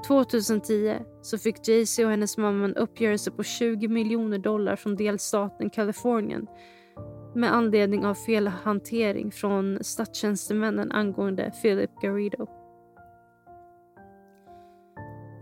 2010 0.06 0.94
så 1.22 1.38
fick 1.38 1.68
Jaycee 1.68 2.04
och 2.04 2.10
hennes 2.10 2.36
mamma 2.36 2.64
en 2.64 2.74
uppgörelse 2.74 3.30
på 3.30 3.42
20 3.42 3.88
miljoner 3.88 4.38
dollar 4.38 4.76
från 4.76 4.96
delstaten 4.96 5.70
Kalifornien 5.70 6.46
med 7.34 7.54
anledning 7.54 8.06
av 8.06 8.14
felhantering 8.14 9.32
från 9.32 9.78
statstjänstemännen 9.84 10.92
angående 10.92 11.52
Philip 11.62 11.90
Garrido. 12.02 12.46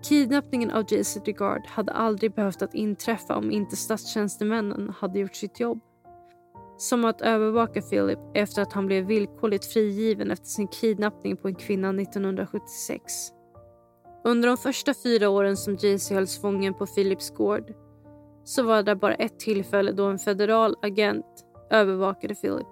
Kidnappningen 0.09 0.71
av 0.71 0.85
Jaycee 0.89 1.23
DeGard 1.25 1.67
hade 1.67 1.93
aldrig 1.93 2.35
behövt 2.35 2.63
att 2.63 2.75
inträffa 2.75 3.37
om 3.37 3.51
inte 3.51 3.77
statstjänstemännen 3.77 4.93
hade 4.99 5.19
gjort 5.19 5.35
sitt 5.35 5.61
jobb. 5.61 5.81
Som 6.77 7.05
att 7.05 7.21
övervaka 7.21 7.83
Philip 7.83 8.19
efter 8.35 8.63
att 8.63 8.73
han 8.73 8.87
blev 8.87 9.05
villkorligt 9.05 9.67
frigiven 9.67 10.31
efter 10.31 10.47
sin 10.47 10.69
kidnappning 10.69 11.37
på 11.37 11.49
en 11.49 11.55
kvinna 11.55 11.89
1976. 11.89 13.33
Under 14.25 14.49
de 14.49 14.57
första 14.57 14.95
fyra 14.95 15.29
åren 15.29 15.57
som 15.57 15.75
JC 15.75 16.11
hölls 16.11 16.41
fången 16.41 16.75
på 16.75 16.87
Philips 16.87 17.31
gård 17.31 17.73
så 18.45 18.63
var 18.63 18.83
det 18.83 18.97
bara 18.97 19.15
ett 19.15 19.39
tillfälle 19.39 19.93
då 19.93 20.05
en 20.05 20.19
federal 20.19 20.75
agent 20.83 21.45
övervakade 21.71 22.35
Philip. 22.35 22.67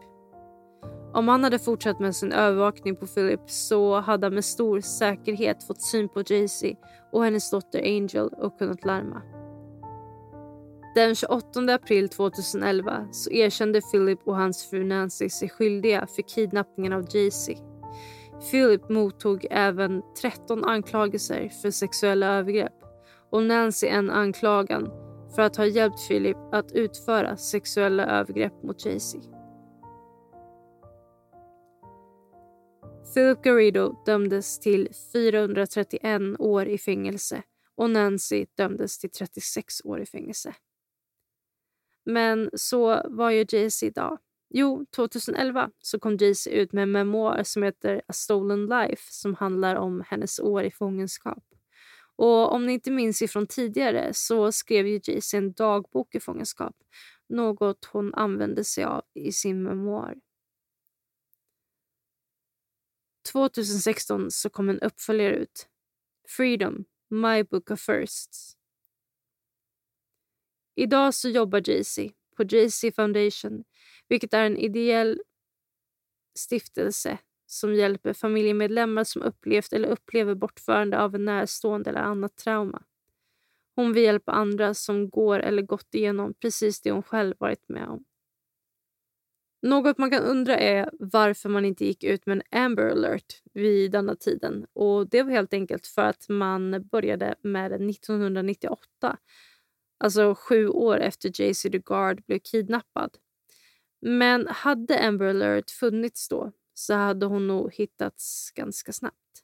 Om 1.14 1.28
han 1.28 1.44
hade 1.44 1.58
fortsatt 1.58 2.00
med 2.00 2.16
sin 2.16 2.32
övervakning 2.32 2.96
på 2.96 3.06
Philip 3.06 3.50
så 3.50 4.00
hade 4.00 4.26
han 4.26 4.34
med 4.34 4.44
stor 4.44 4.80
säkerhet 4.80 5.64
fått 5.64 5.82
syn 5.82 6.08
på 6.08 6.20
JC 6.20 6.64
och 7.12 7.24
hennes 7.24 7.50
dotter 7.50 7.82
Angel 7.82 8.28
och 8.28 8.58
kunnat 8.58 8.84
larma. 8.84 9.22
Den 10.94 11.14
28 11.14 11.74
april 11.74 12.08
2011 12.08 13.08
så 13.12 13.30
erkände 13.30 13.80
Philip 13.80 14.18
och 14.24 14.36
hans 14.36 14.70
fru 14.70 14.84
Nancy 14.84 15.28
sig 15.28 15.48
skyldiga 15.48 16.06
för 16.06 16.22
kidnappningen 16.22 16.92
av 16.92 17.06
Jay-Z. 17.10 17.54
Philip 18.50 18.88
mottog 18.88 19.46
även 19.50 20.02
13 20.20 20.64
anklagelser 20.64 21.48
för 21.48 21.70
sexuella 21.70 22.26
övergrepp 22.26 22.72
och 23.30 23.42
Nancy 23.42 23.86
en 23.86 24.10
anklagan 24.10 24.90
för 25.34 25.42
att 25.42 25.56
ha 25.56 25.66
hjälpt 25.66 26.08
Philip 26.08 26.36
att 26.52 26.72
utföra 26.72 27.36
sexuella 27.36 28.06
övergrepp 28.06 28.62
mot 28.62 28.86
Jay-Z. 28.86 29.18
Philip 33.14 33.42
Garrido 33.42 34.02
dömdes 34.06 34.60
till 34.60 34.88
431 35.12 36.22
år 36.38 36.66
i 36.66 36.78
fängelse 36.78 37.42
och 37.76 37.90
Nancy 37.90 38.46
dömdes 38.56 38.98
till 38.98 39.10
36 39.10 39.84
år 39.84 40.00
i 40.00 40.06
fängelse. 40.06 40.54
Men 42.04 42.50
så 42.54 43.02
var 43.04 43.30
ju 43.30 43.44
Jay-Z 43.48 43.86
idag. 43.86 44.18
Jo, 44.56 44.86
2011 44.90 45.70
så 45.78 45.98
kom 45.98 46.16
Jaycee 46.16 46.52
ut 46.52 46.72
med 46.72 46.82
en 46.82 46.92
memoar 46.92 47.42
som 47.42 47.62
heter 47.62 48.02
A 48.06 48.12
Stolen 48.12 48.66
Life 48.66 49.12
som 49.12 49.34
handlar 49.34 49.76
om 49.76 50.04
hennes 50.06 50.40
år 50.40 50.62
i 50.62 50.70
fångenskap. 50.70 51.44
Och 52.16 52.52
om 52.52 52.66
ni 52.66 52.72
inte 52.72 52.90
minns 52.90 53.22
ifrån 53.22 53.46
tidigare 53.46 54.10
så 54.12 54.52
skrev 54.52 54.86
ju 54.86 55.00
Jaycee 55.04 55.38
en 55.38 55.52
dagbok 55.52 56.14
i 56.14 56.20
fångenskap. 56.20 56.76
Något 57.28 57.84
hon 57.84 58.14
använde 58.14 58.64
sig 58.64 58.84
av 58.84 59.02
i 59.14 59.32
sin 59.32 59.62
memoar. 59.62 60.14
2016 63.32 64.30
så 64.30 64.50
kom 64.50 64.68
en 64.68 64.80
uppföljare 64.80 65.36
ut. 65.36 65.68
Freedom, 66.28 66.84
My 67.10 67.42
Book 67.42 67.70
of 67.70 67.80
Firsts. 67.80 68.56
Idag 70.74 71.14
så 71.14 71.28
jobbar 71.28 71.70
JC 71.70 71.98
på 72.36 72.42
JC 72.42 72.84
Foundation 72.96 73.64
vilket 74.08 74.34
är 74.34 74.44
en 74.44 74.56
ideell 74.56 75.22
stiftelse 76.38 77.18
som 77.46 77.74
hjälper 77.74 78.12
familjemedlemmar 78.12 79.04
som 79.04 79.22
upplevt 79.22 79.72
eller 79.72 79.88
upplever 79.88 80.34
bortförande 80.34 81.00
av 81.00 81.14
en 81.14 81.24
närstående 81.24 81.90
eller 81.90 82.00
annat 82.00 82.36
trauma. 82.36 82.82
Hon 83.76 83.92
vill 83.92 84.02
hjälpa 84.02 84.32
andra 84.32 84.74
som 84.74 85.10
går 85.10 85.40
eller 85.40 85.62
gått 85.62 85.94
igenom 85.94 86.34
precis 86.34 86.80
det 86.80 86.90
hon 86.90 87.02
själv 87.02 87.34
varit 87.38 87.68
med 87.68 87.88
om. 87.88 88.04
Något 89.62 89.98
man 89.98 90.10
kan 90.10 90.22
undra 90.22 90.56
är 90.56 90.90
varför 90.92 91.48
man 91.48 91.64
inte 91.64 91.84
gick 91.84 92.04
ut 92.04 92.26
med 92.26 92.36
en 92.36 92.60
Amber 92.60 92.88
alert 92.88 93.42
vid 93.52 93.92
denna 93.92 94.16
tiden. 94.16 94.66
Och 94.72 95.08
Det 95.08 95.22
var 95.22 95.30
helt 95.30 95.52
enkelt 95.52 95.86
för 95.86 96.02
att 96.02 96.28
man 96.28 96.88
började 96.92 97.34
med 97.42 97.70
det 97.70 97.90
1998. 97.90 99.18
Alltså 100.04 100.34
sju 100.34 100.68
år 100.68 101.00
efter 101.00 101.40
JC 101.40 101.62
DeGard 101.62 102.24
blev 102.26 102.38
kidnappad. 102.38 103.10
Men 104.00 104.46
hade 104.46 105.00
Amber 105.00 105.26
alert 105.26 105.70
funnits 105.70 106.28
då 106.28 106.52
så 106.74 106.94
hade 106.94 107.26
hon 107.26 107.46
nog 107.46 107.74
hittats 107.74 108.50
ganska 108.54 108.92
snabbt. 108.92 109.42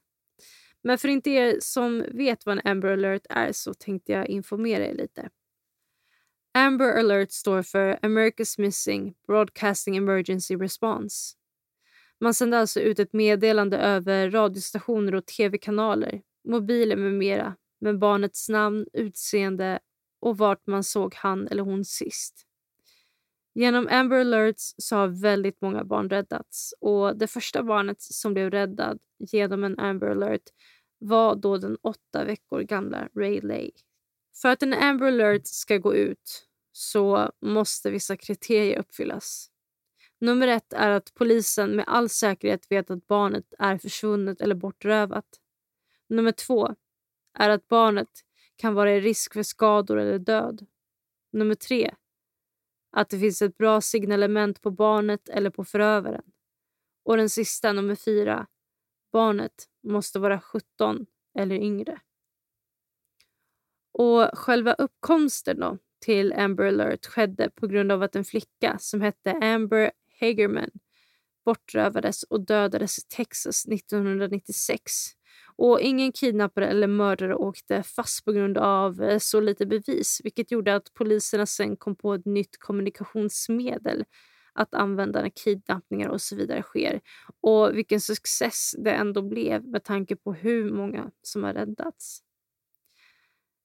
Men 0.82 0.98
för 0.98 1.08
inte 1.08 1.30
er 1.30 1.56
som 1.60 2.04
vet 2.12 2.46
vad 2.46 2.58
en 2.58 2.70
Amber 2.70 2.92
alert 2.92 3.26
är 3.28 3.52
så 3.52 3.74
tänkte 3.74 4.12
jag 4.12 4.28
informera 4.28 4.86
er 4.86 4.94
lite. 4.94 5.30
Amber 6.54 6.98
alert 6.98 7.32
står 7.32 7.62
för 7.62 7.98
America's 8.02 8.60
Missing 8.60 9.14
Broadcasting 9.26 9.96
Emergency 9.96 10.56
Response. 10.56 11.36
Man 12.20 12.34
sände 12.34 12.58
alltså 12.58 12.80
ut 12.80 12.98
ett 12.98 13.12
meddelande 13.12 13.78
över 13.78 14.30
radiostationer 14.30 15.14
och 15.14 15.26
tv-kanaler, 15.26 16.22
mobiler 16.48 16.96
med 16.96 17.12
mera 17.12 17.56
med 17.80 17.98
barnets 17.98 18.48
namn, 18.48 18.86
utseende 18.92 19.78
och 20.20 20.38
vart 20.38 20.66
man 20.66 20.84
såg 20.84 21.14
han 21.14 21.48
eller 21.48 21.62
hon 21.62 21.84
sist. 21.84 22.46
Genom 23.54 23.88
Amber 23.90 24.20
alerts 24.20 24.74
så 24.78 24.96
har 24.96 25.08
väldigt 25.08 25.60
många 25.60 25.84
barn 25.84 26.10
räddats 26.10 26.74
och 26.80 27.16
det 27.16 27.26
första 27.26 27.62
barnet 27.62 28.02
som 28.02 28.34
blev 28.34 28.50
räddad 28.50 28.98
genom 29.18 29.64
en 29.64 29.78
Amber 29.78 30.10
alert 30.10 30.42
var 30.98 31.34
då 31.34 31.56
den 31.56 31.76
åtta 31.82 32.24
veckor 32.24 32.60
gamla 32.60 33.08
Ray 33.16 33.40
Lay. 33.40 33.70
För 34.42 34.48
att 34.48 34.62
en 34.62 34.74
Amber 34.74 35.06
alert 35.06 35.46
ska 35.46 35.76
gå 35.76 35.94
ut 35.94 36.46
så 36.72 37.32
måste 37.40 37.90
vissa 37.90 38.16
kriterier 38.16 38.78
uppfyllas. 38.78 39.50
Nummer 40.20 40.48
ett 40.48 40.72
är 40.72 40.90
att 40.90 41.14
polisen 41.14 41.76
med 41.76 41.84
all 41.88 42.08
säkerhet 42.08 42.66
vet 42.70 42.90
att 42.90 43.06
barnet 43.06 43.54
är 43.58 43.78
försvunnet 43.78 44.40
eller 44.40 44.54
bortrövat. 44.54 45.26
Nummer 46.08 46.32
två 46.32 46.74
är 47.38 47.50
att 47.50 47.68
barnet 47.68 48.08
kan 48.60 48.74
vara 48.74 48.96
i 48.96 49.00
risk 49.00 49.32
för 49.32 49.42
skador 49.42 49.98
eller 49.98 50.18
död. 50.18 50.66
Nummer 51.32 51.54
tre 51.54 51.94
att 52.92 53.08
det 53.08 53.18
finns 53.18 53.42
ett 53.42 53.56
bra 53.56 53.80
signalement 53.80 54.62
på 54.62 54.70
barnet 54.70 55.28
eller 55.28 55.50
på 55.50 55.64
förövaren. 55.64 56.22
Och 57.04 57.16
den 57.16 57.30
sista, 57.30 57.72
nummer 57.72 57.94
fyra, 57.94 58.46
barnet 59.12 59.68
måste 59.82 60.18
vara 60.18 60.40
17 60.40 61.06
eller 61.38 61.56
yngre. 61.56 62.00
Och 63.92 64.38
själva 64.38 64.74
uppkomsten 64.74 65.60
då, 65.60 65.78
till 66.00 66.32
Amber 66.32 66.64
alert 66.64 67.06
skedde 67.06 67.50
på 67.50 67.66
grund 67.66 67.92
av 67.92 68.02
att 68.02 68.16
en 68.16 68.24
flicka 68.24 68.78
som 68.78 69.00
hette 69.00 69.32
Amber 69.32 69.92
Hagerman 70.20 70.70
bortrövades 71.44 72.22
och 72.22 72.40
dödades 72.46 72.98
i 72.98 73.02
Texas 73.08 73.66
1996. 73.66 74.92
Och 75.60 75.80
Ingen 75.80 76.12
kidnappare 76.12 76.68
eller 76.68 76.86
mördare 76.86 77.34
åkte 77.34 77.82
fast 77.82 78.24
på 78.24 78.32
grund 78.32 78.58
av 78.58 79.02
eh, 79.02 79.18
så 79.18 79.40
lite 79.40 79.66
bevis 79.66 80.20
vilket 80.24 80.50
gjorde 80.50 80.74
att 80.74 80.94
poliserna 80.94 81.46
sen 81.46 81.76
kom 81.76 81.96
på 81.96 82.14
ett 82.14 82.24
nytt 82.24 82.58
kommunikationsmedel 82.58 84.04
att 84.52 84.74
använda 84.74 85.22
när 85.22 85.30
kidnappningar 85.30 86.08
och 86.08 86.20
så 86.20 86.36
vidare 86.36 86.62
sker. 86.62 87.00
Och 87.40 87.76
vilken 87.76 88.00
success 88.00 88.74
det 88.78 88.92
ändå 88.92 89.22
blev 89.22 89.64
med 89.64 89.84
tanke 89.84 90.16
på 90.16 90.32
hur 90.32 90.72
många 90.72 91.10
som 91.22 91.44
har 91.44 91.54
räddats. 91.54 92.22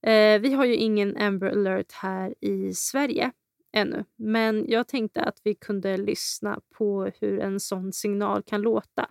Eh, 0.07 0.41
vi 0.41 0.53
har 0.53 0.65
ju 0.65 0.75
ingen 0.75 1.17
Amber 1.17 1.47
alert 1.47 1.91
här 1.91 2.35
i 2.41 2.73
Sverige 2.73 3.31
ännu, 3.73 4.05
men 4.15 4.65
jag 4.67 4.87
tänkte 4.87 5.21
att 5.21 5.41
vi 5.43 5.55
kunde 5.55 5.97
lyssna 5.97 6.59
på 6.77 7.11
hur 7.19 7.39
en 7.39 7.59
sån 7.59 7.93
signal 7.93 8.43
kan 8.43 8.61
låta 8.61 9.09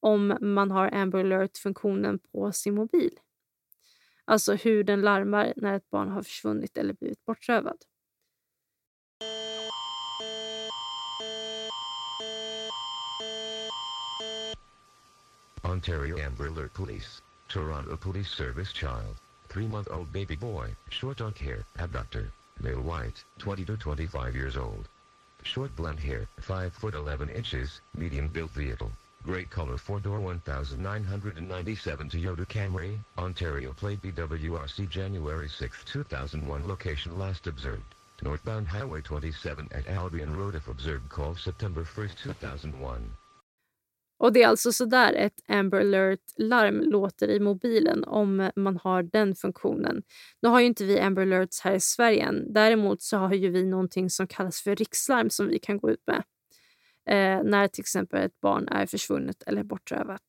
om 0.00 0.36
man 0.40 0.70
har 0.70 0.94
Amber 0.94 1.18
alert-funktionen 1.18 2.18
på 2.18 2.52
sin 2.52 2.74
mobil. 2.74 3.10
Alltså 4.24 4.54
hur 4.54 4.84
den 4.84 5.00
larmar 5.00 5.52
när 5.56 5.74
ett 5.74 5.90
barn 5.90 6.08
har 6.10 6.22
försvunnit 6.22 6.76
eller 6.78 6.94
blivit 6.94 7.24
bortrövad. 7.24 7.84
Ontario 15.62 16.26
Amber 16.26 16.46
Alert 16.46 16.74
Police, 16.74 17.22
Toronto 17.48 17.96
Police 17.96 18.28
Service 18.28 18.72
Child, 18.72 19.16
3-month-old 19.48 20.12
baby 20.12 20.36
boy, 20.36 20.76
short 20.90 21.18
dark 21.18 21.38
hair, 21.38 21.64
abductor, 21.78 22.32
male 22.60 22.82
white, 22.82 23.24
20 23.38 23.64
to 23.64 23.76
25 23.76 24.34
years 24.36 24.56
old. 24.56 24.88
Short 25.42 25.76
blonde 25.76 26.00
hair, 26.00 26.28
5 26.40 26.72
foot 26.72 26.94
11 26.94 27.30
inches, 27.30 27.80
medium 27.94 28.28
built 28.28 28.50
vehicle. 28.50 28.90
Great 29.22 29.50
color 29.50 29.76
4-door 29.76 30.20
1997 30.32 32.08
Toyota 32.08 32.46
Camry, 32.46 32.98
Ontario 33.18 33.74
plate 33.74 34.00
BWRC 34.02 34.88
January 34.90 35.48
6, 35.48 35.84
2001 35.84 36.66
Location 36.66 37.18
last 37.18 37.46
observed. 37.46 37.94
Northbound 38.22 38.66
Highway 38.66 39.02
27 39.02 39.68
at 39.72 39.88
Albion 39.88 40.36
Road 40.36 40.54
if 40.54 40.68
observed 40.68 41.08
call 41.10 41.36
September 41.36 41.82
1, 41.82 42.16
2001. 42.16 43.02
Och 44.18 44.32
Det 44.32 44.42
är 44.42 44.48
alltså 44.48 44.72
så 44.72 44.84
där 44.84 45.12
ett 45.12 45.40
Amber 45.48 45.80
alert-larm 45.80 46.80
låter 46.80 47.28
i 47.30 47.40
mobilen 47.40 48.04
om 48.04 48.50
man 48.56 48.76
har 48.76 49.02
den 49.02 49.34
funktionen. 49.34 50.02
Nu 50.42 50.48
har 50.48 50.60
ju 50.60 50.66
inte 50.66 50.84
vi 50.84 51.00
Amber 51.00 51.22
alerts 51.22 51.60
här 51.60 51.74
i 51.74 51.80
Sverige 51.80 52.24
än. 52.24 52.52
Däremot 52.52 53.02
så 53.02 53.16
har 53.16 53.34
ju 53.34 53.50
vi 53.50 53.66
någonting 53.66 54.10
som 54.10 54.26
kallas 54.26 54.62
för 54.62 54.76
rikslarm 54.76 55.30
som 55.30 55.48
vi 55.48 55.58
kan 55.58 55.78
gå 55.78 55.90
ut 55.90 56.02
med 56.06 56.22
eh, 57.06 57.42
när 57.42 57.68
till 57.68 57.82
exempel 57.82 58.24
ett 58.24 58.40
barn 58.40 58.68
är 58.68 58.86
försvunnet 58.86 59.42
eller 59.42 59.62
bortrövat. 59.62 60.22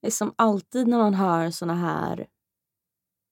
Det 0.00 0.06
är 0.06 0.10
som 0.10 0.34
alltid 0.36 0.88
när 0.88 0.98
man 0.98 1.14
hör 1.14 1.50
såna 1.50 1.74
här 1.74 2.26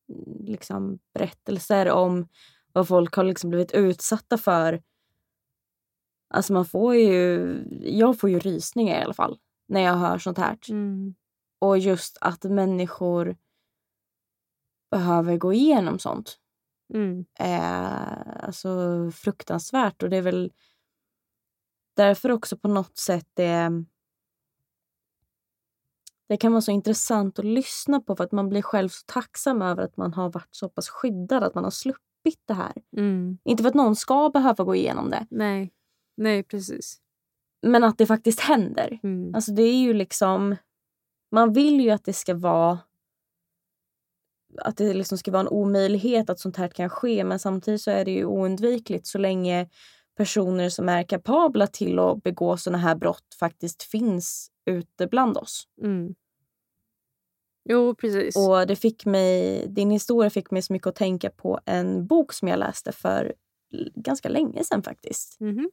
mm, 0.08 0.44
liksom, 0.44 0.98
berättelser 1.14 1.90
om 1.90 2.28
vad 2.72 2.88
folk 2.88 3.14
har 3.14 3.24
liksom 3.24 3.50
blivit 3.50 3.72
utsatta 3.72 4.38
för. 4.38 4.82
Alltså 6.28 6.52
man 6.52 6.66
får 6.66 6.94
ju, 6.94 7.64
jag 7.82 8.20
får 8.20 8.30
ju 8.30 8.38
rysningar 8.38 9.00
i 9.00 9.04
alla 9.04 9.14
fall 9.14 9.38
när 9.68 9.80
jag 9.80 9.94
hör 9.94 10.18
sånt 10.18 10.38
här. 10.38 10.58
Mm. 10.68 11.14
Och 11.58 11.78
just 11.78 12.18
att 12.20 12.44
människor 12.44 13.36
behöver 14.90 15.36
gå 15.36 15.52
igenom 15.52 15.98
sånt. 15.98 16.38
Mm. 16.94 17.24
är 17.34 18.44
alltså 18.44 18.70
fruktansvärt 19.14 20.02
och 20.02 20.10
det 20.10 20.16
är 20.16 20.22
väl 20.22 20.52
därför 21.96 22.30
också 22.30 22.56
på 22.56 22.68
något 22.68 22.98
sätt 22.98 23.26
det 23.34 23.70
det 26.28 26.36
kan 26.36 26.52
vara 26.52 26.60
så 26.60 26.70
intressant 26.70 27.38
att 27.38 27.44
lyssna 27.44 28.00
på 28.00 28.16
för 28.16 28.24
att 28.24 28.32
man 28.32 28.48
blir 28.48 28.62
själv 28.62 28.88
så 28.88 29.02
tacksam 29.06 29.62
över 29.62 29.82
att 29.82 29.96
man 29.96 30.14
har 30.14 30.30
varit 30.32 30.48
så 30.50 30.68
pass 30.68 30.88
skyddad, 30.88 31.44
att 31.44 31.54
man 31.54 31.64
har 31.64 31.70
sluppit 31.70 32.40
det 32.44 32.54
här. 32.54 32.72
Mm. 32.96 33.38
Inte 33.44 33.62
för 33.62 33.68
att 33.68 33.74
någon 33.74 33.96
ska 33.96 34.30
behöva 34.30 34.64
gå 34.64 34.74
igenom 34.74 35.10
det, 35.10 35.26
Nej. 35.30 35.72
Nej, 36.16 36.42
precis. 36.42 37.00
men 37.62 37.84
att 37.84 37.98
det 37.98 38.06
faktiskt 38.06 38.40
händer. 38.40 38.98
Mm. 39.02 39.34
Alltså 39.34 39.52
det 39.52 39.62
är 39.62 39.76
ju 39.76 39.92
liksom... 39.92 40.56
Man 41.30 41.52
vill 41.52 41.80
ju 41.80 41.90
att 41.90 42.04
det 42.04 42.12
ska 42.12 42.34
vara 42.34 42.78
att 44.58 44.76
det 44.76 44.94
liksom 44.94 45.18
ska 45.18 45.30
vara 45.30 45.40
en 45.40 45.48
omöjlighet 45.48 46.30
att 46.30 46.40
sånt 46.40 46.56
här 46.56 46.68
kan 46.68 46.90
ske 46.90 47.24
men 47.24 47.38
samtidigt 47.38 47.82
så 47.82 47.90
är 47.90 48.04
det 48.04 48.10
ju 48.10 48.24
oundvikligt 48.24 49.06
så 49.06 49.18
länge 49.18 49.68
personer 50.16 50.68
som 50.68 50.88
är 50.88 51.02
kapabla 51.02 51.66
till 51.66 51.98
att 51.98 52.22
begå 52.22 52.56
såna 52.56 52.78
här 52.78 52.94
brott 52.94 53.34
faktiskt 53.40 53.82
finns 53.82 54.50
ute 54.66 55.06
bland 55.06 55.36
oss. 55.36 55.64
Mm. 55.82 56.14
Jo, 57.68 57.94
precis. 57.94 58.36
Och 58.36 58.66
det 58.66 58.76
fick 58.76 59.06
mig, 59.06 59.64
din 59.68 59.90
historia 59.90 60.30
fick 60.30 60.50
mig 60.50 60.62
så 60.62 60.72
mycket 60.72 60.86
att 60.88 60.94
tänka 60.94 61.30
på 61.30 61.60
en 61.64 62.06
bok 62.06 62.32
som 62.32 62.48
jag 62.48 62.58
läste 62.58 62.92
för 62.92 63.34
ganska 63.94 64.28
länge 64.28 64.64
sedan 64.64 64.82
faktiskt. 64.82 65.40
Mhm. 65.40 65.70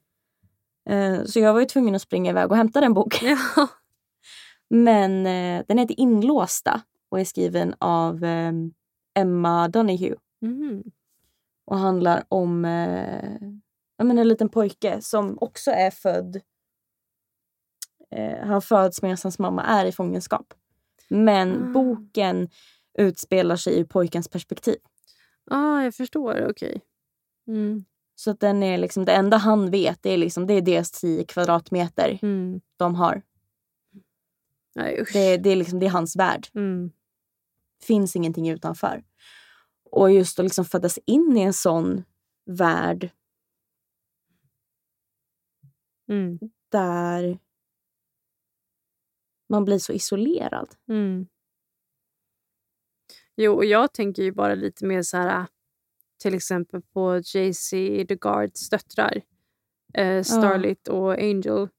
Eh, 0.89 1.23
Så 1.23 1.39
jag 1.39 1.53
var 1.53 1.59
ju 1.59 1.65
tvungen 1.65 1.95
att 1.95 2.01
springa 2.01 2.31
iväg 2.31 2.51
och 2.51 2.57
hämta 2.57 2.81
den 2.81 2.93
boken. 2.93 3.37
Ja. 3.55 3.67
Men 4.69 5.25
eh, 5.25 5.65
den 5.67 5.77
heter 5.77 5.99
Inlåsta 5.99 6.81
och 7.09 7.19
är 7.19 7.25
skriven 7.25 7.75
av 7.79 8.23
eh, 8.23 8.51
Emma 9.15 9.67
Donahue 9.67 10.15
Mhm. 10.41 10.83
och 11.65 11.77
handlar 11.77 12.23
om 12.29 12.65
eh, 12.65 13.39
ja, 13.97 14.03
men 14.03 14.17
en 14.17 14.27
liten 14.27 14.49
pojke 14.49 15.01
som 15.01 15.37
också 15.41 15.71
är 15.71 15.91
född. 15.91 16.41
Eh, 18.11 18.45
han 18.47 18.61
föds 18.61 19.01
medan 19.01 19.17
hans 19.23 19.39
mamma 19.39 19.63
är 19.63 19.85
i 19.85 19.91
fångenskap. 19.91 20.53
Men 21.09 21.63
Ah. 21.63 21.71
boken 21.73 22.49
utspelar 22.97 23.55
sig 23.55 23.79
ur 23.79 23.83
pojkens 23.85 24.27
perspektiv. 24.27 24.75
ah, 25.51 25.81
jag 25.81 25.95
förstår. 25.95 26.47
Okej. 26.49 26.81
Mm. 27.47 27.85
Så 28.15 28.31
att 28.31 28.39
den 28.39 28.63
är 28.63 28.77
liksom, 28.77 29.05
det 29.05 29.11
enda 29.13 29.37
han 29.37 29.71
vet 29.71 30.03
det 30.03 30.09
är, 30.11 30.17
liksom, 30.17 30.47
det 30.47 30.53
är 30.53 30.61
deras 30.61 30.91
10 30.91 31.25
kvadratmeter 31.25 32.19
Mm. 32.21 32.61
de 32.77 32.95
har. 32.95 33.21
Nej, 34.75 35.01
usch. 35.01 35.13
Det, 35.13 35.37
det, 35.37 35.49
är 35.49 35.55
liksom, 35.55 35.79
det 35.79 35.85
är 35.85 35.89
hans 35.89 36.15
värld. 36.15 36.47
Mm. 36.55 36.91
finns 37.83 38.15
ingenting 38.15 38.49
utanför. 38.49 39.03
Och 39.91 40.11
just 40.11 40.39
att 40.39 40.45
liksom 40.45 40.65
födas 40.65 40.99
in 41.05 41.37
i 41.37 41.41
en 41.41 41.53
sån 41.53 42.03
värld 42.45 43.09
Mm. 46.07 46.39
där 46.69 47.39
man 49.49 49.65
blir 49.65 49.77
så 49.77 49.93
isolerad. 49.93 50.69
Mm. 50.87 51.27
Jo, 53.35 53.53
och 53.53 53.65
jag 53.65 53.93
tänker 53.93 54.23
ju 54.23 54.31
bara 54.31 54.55
lite 54.55 54.85
mer 54.85 55.01
så 55.01 55.17
här 55.17 55.47
till 56.23 56.33
exempel 56.33 56.81
på 56.81 57.17
JC 57.17 57.71
DeGards 58.07 58.69
döttrar, 58.69 59.21
eh, 59.93 60.23
Starlit 60.23 60.87
och 60.87 61.13
Angel. 61.13 61.69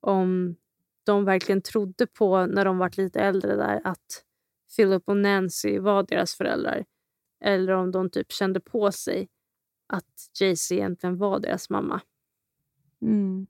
Om 0.00 0.56
de 1.04 1.24
verkligen 1.24 1.62
trodde 1.62 2.06
på, 2.06 2.46
när 2.46 2.64
de 2.64 2.78
var 2.78 2.90
lite 2.96 3.20
äldre 3.20 3.56
där, 3.56 3.80
att 3.84 4.24
Philip 4.76 5.02
och 5.08 5.16
Nancy 5.16 5.78
var 5.78 6.02
deras 6.02 6.34
föräldrar. 6.34 6.84
Eller 7.44 7.72
om 7.72 7.90
de 7.90 8.10
typ 8.10 8.32
kände 8.32 8.60
på 8.60 8.92
sig 8.92 9.28
att 9.86 10.30
JC 10.40 10.72
egentligen 10.72 11.18
var 11.18 11.40
deras 11.40 11.70
mamma. 11.70 12.00
Mm. 13.02 13.46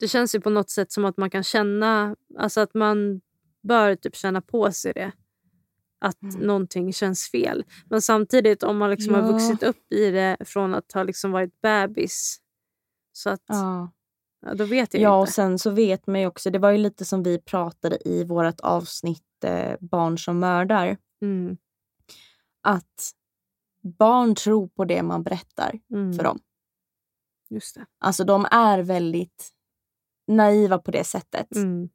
Det 0.00 0.08
känns 0.08 0.34
ju 0.34 0.40
på 0.40 0.50
något 0.50 0.70
sätt 0.70 0.92
som 0.92 1.04
att 1.04 1.16
man 1.16 1.30
kan 1.30 1.42
känna, 1.42 2.16
alltså 2.38 2.60
att 2.60 2.74
man 2.74 3.20
bör 3.62 3.94
typ 3.96 4.16
känna 4.16 4.40
på 4.40 4.72
sig 4.72 4.92
det. 4.92 5.12
Att 5.98 6.22
Mm. 6.22 6.34
någonting 6.40 6.92
känns 6.92 7.30
fel. 7.30 7.64
Men 7.90 8.02
samtidigt 8.02 8.62
om 8.62 8.78
man 8.78 8.90
liksom 8.90 9.14
har 9.14 9.22
Ja. 9.22 9.32
vuxit 9.32 9.62
upp 9.62 9.92
i 9.92 10.10
det 10.10 10.36
från 10.44 10.74
att 10.74 10.92
ha 10.92 11.02
liksom 11.02 11.30
varit 11.32 11.60
bebis. 11.60 12.40
Så 13.12 13.30
att, 13.30 13.42
Ja. 13.46 13.90
ja, 14.46 14.54
då 14.54 14.64
vet 14.64 14.94
jag 14.94 15.02
Ja, 15.02 15.16
och 15.16 15.22
inte. 15.22 15.32
sen 15.32 15.58
så 15.58 15.70
vet 15.70 16.06
man 16.06 16.20
ju 16.20 16.26
också, 16.26 16.50
det 16.50 16.58
var 16.58 16.70
ju 16.70 16.78
lite 16.78 17.04
som 17.04 17.22
vi 17.22 17.38
pratade 17.38 18.08
i 18.08 18.24
vårt 18.24 18.60
avsnitt 18.60 19.44
eh, 19.44 19.76
Barn 19.80 20.18
som 20.18 20.38
mördar, 20.38 20.96
Mm, 21.22 21.56
att 22.62 23.12
barn 23.98 24.34
tror 24.34 24.68
på 24.68 24.84
det 24.84 25.02
man 25.02 25.22
berättar 25.22 25.80
mm, 25.90 26.12
för 26.12 26.24
dem. 26.24 26.38
Just 27.50 27.74
det. 27.74 27.86
Alltså 27.98 28.24
de 28.24 28.46
är 28.50 28.78
väldigt 28.82 29.50
naiva 30.30 30.78
på 30.78 30.90
det 30.90 31.04
sättet. 31.04 31.56
Mm, 31.56 31.88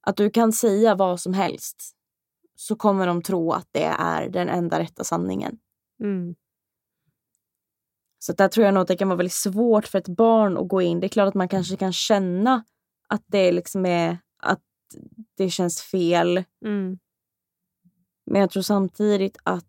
Att 0.00 0.16
du 0.16 0.30
kan 0.30 0.52
säga 0.52 0.94
vad 0.94 1.20
som 1.20 1.34
helst 1.34 1.94
så 2.56 2.76
kommer 2.76 3.06
de 3.06 3.22
tro 3.22 3.52
att 3.52 3.68
det 3.70 3.84
är 3.84 4.28
den 4.28 4.48
enda 4.48 4.78
rätta 4.78 5.04
sanningen. 5.04 5.58
mm, 6.00 6.34
Så 8.18 8.32
där 8.32 8.48
tror 8.48 8.64
jag 8.64 8.74
nog 8.74 8.80
att 8.82 8.88
det 8.88 8.96
kan 8.96 9.08
vara 9.08 9.16
väldigt 9.16 9.32
svårt 9.32 9.86
för 9.86 9.98
ett 9.98 10.08
barn 10.08 10.56
att 10.58 10.68
gå 10.68 10.82
in. 10.82 11.00
Det 11.00 11.06
är 11.06 11.08
klart 11.08 11.28
att 11.28 11.34
man 11.34 11.48
kanske 11.48 11.76
kan 11.76 11.92
känna 11.92 12.64
att 13.08 13.22
det 13.26 13.52
liksom 13.52 13.86
är 13.86 14.18
att 14.36 14.62
det 15.36 15.50
känns 15.50 15.82
fel. 15.82 16.44
mm, 16.64 16.98
Men 18.26 18.40
jag 18.40 18.50
tror 18.50 18.62
samtidigt 18.62 19.36
att 19.42 19.64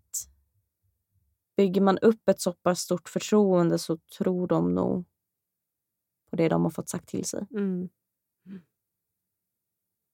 bygger 1.57 1.81
man 1.81 1.97
upp 1.97 2.29
ett 2.29 2.41
så 2.41 2.53
pass 2.53 2.79
stort 2.79 3.09
förtroende 3.09 3.79
så 3.79 3.97
tror 4.17 4.47
de 4.47 4.75
nog 4.75 5.05
på 6.29 6.35
det 6.35 6.49
de 6.49 6.63
har 6.63 6.69
fått 6.71 6.89
sagt 6.89 7.07
till 7.07 7.25
sig. 7.25 7.47
mm, 7.51 7.89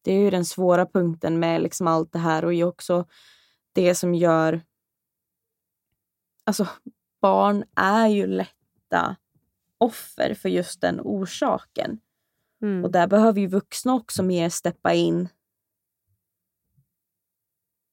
Det 0.03 0.11
är 0.11 0.19
ju 0.19 0.29
den 0.29 0.45
svåra 0.45 0.85
punkten 0.85 1.39
med 1.39 1.61
liksom 1.61 1.87
allt 1.87 2.11
det 2.11 2.19
här 2.19 2.45
och 2.45 2.53
är 2.53 2.63
också 2.63 3.05
det 3.73 3.95
som 3.95 4.15
gör... 4.15 4.61
Alltså, 6.43 6.67
barn 7.21 7.63
är 7.75 8.07
ju 8.07 8.27
lätta 8.27 9.15
offer 9.77 10.33
för 10.33 10.49
just 10.49 10.81
den 10.81 10.99
orsaken. 11.03 11.99
mm. 12.61 12.83
Och 12.83 12.91
där 12.91 13.07
behöver 13.07 13.41
ju 13.41 13.47
vuxna 13.47 13.93
också 13.93 14.23
mer 14.23 14.49
steppa 14.49 14.93
in. 14.93 15.29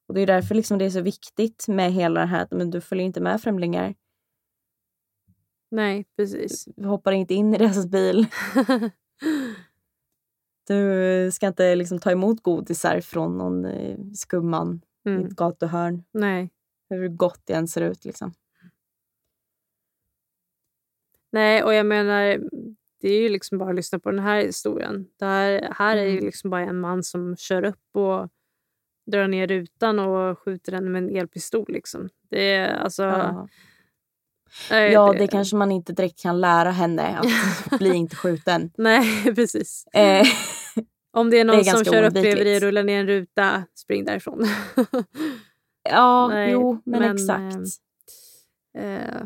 Och 0.08 0.14
det 0.14 0.20
är 0.20 0.26
därför 0.26 0.54
liksom 0.54 0.78
det 0.78 0.84
är 0.84 0.90
så 0.90 1.00
viktigt 1.00 1.68
med 1.68 1.92
hela 1.92 2.20
det 2.20 2.26
här 2.26 2.42
att 2.42 2.50
men 2.50 2.70
du 2.70 2.80
följer 2.80 3.06
inte 3.06 3.20
med 3.20 3.42
främlingar. 3.42 3.94
Nej, 5.72 6.06
precis. 6.16 6.68
Du 6.76 6.88
hoppar 6.88 7.12
inte 7.12 7.34
in 7.34 7.54
i 7.54 7.58
deras 7.58 7.86
bil. 7.86 8.26
Du 10.66 11.30
ska 11.32 11.46
inte 11.46 11.74
liksom 11.74 11.98
ta 11.98 12.10
emot 12.10 12.42
godisar 12.42 13.00
från 13.00 13.38
någon 13.38 13.64
eh, 13.64 13.98
skumman 14.14 14.80
i 15.04 15.08
mm. 15.08 15.26
ett 15.26 15.32
gatuhörn. 15.32 16.04
Nej. 16.12 16.50
Hur 16.90 17.08
gott 17.08 17.40
det 17.44 17.52
än 17.52 17.68
ser 17.68 17.80
ut. 17.80 18.04
Liksom. 18.04 18.32
Nej, 21.32 21.62
och 21.62 21.74
jag 21.74 21.86
menar, 21.86 22.40
det 23.00 23.08
är 23.08 23.20
ju 23.22 23.28
liksom 23.28 23.58
bara 23.58 23.70
att 23.70 23.76
lyssna 23.76 23.98
på 23.98 24.10
den 24.10 24.20
här 24.20 24.42
historien. 24.44 25.06
Det 25.18 25.24
här, 25.24 25.72
här 25.76 25.96
är 25.96 26.04
ju 26.04 26.12
Mm. 26.12 26.24
liksom 26.24 26.50
bara 26.50 26.60
en 26.60 26.80
man 26.80 27.02
som 27.02 27.36
kör 27.36 27.64
upp 27.64 27.96
och 27.96 28.28
drar 29.06 29.28
ner 29.28 29.46
rutan 29.46 29.98
och 29.98 30.38
skjuter 30.38 30.72
den 30.72 30.92
med 30.92 31.02
en 31.02 31.16
elpistol. 31.16 31.66
Liksom. 31.68 32.08
Det 32.28 32.52
är 32.52 32.74
alltså... 32.74 33.02
Ja. 33.02 33.48
Nej, 34.70 34.92
ja, 34.92 35.12
det 35.12 35.26
kanske 35.26 35.56
man 35.56 35.72
inte 35.72 35.92
direkt 35.92 36.22
kan 36.22 36.40
lära 36.40 36.70
henne. 36.70 37.18
Att 37.18 37.78
bli 37.78 37.94
inte 37.94 38.16
skjuten. 38.16 38.70
Nej, 38.78 39.22
precis. 39.34 39.86
Eh, 39.86 40.26
Om 41.16 41.30
det 41.30 41.40
är 41.40 41.44
någon 41.44 41.56
Det 41.56 41.68
är 41.70 41.74
som 41.76 41.84
kör 41.84 42.02
upp 42.02 42.12
bredvid 42.12 42.46
dig, 42.46 42.60
rullar 42.60 42.82
ner 42.84 43.00
en 43.00 43.06
ruta, 43.06 43.64
spring 43.74 44.04
därifrån. 44.04 44.44
ja, 45.90 46.28
Nej, 46.28 46.50
jo, 46.52 46.82
men, 46.84 47.00
men, 47.00 47.14
exakt. 47.16 47.76
Eh, 48.78 49.24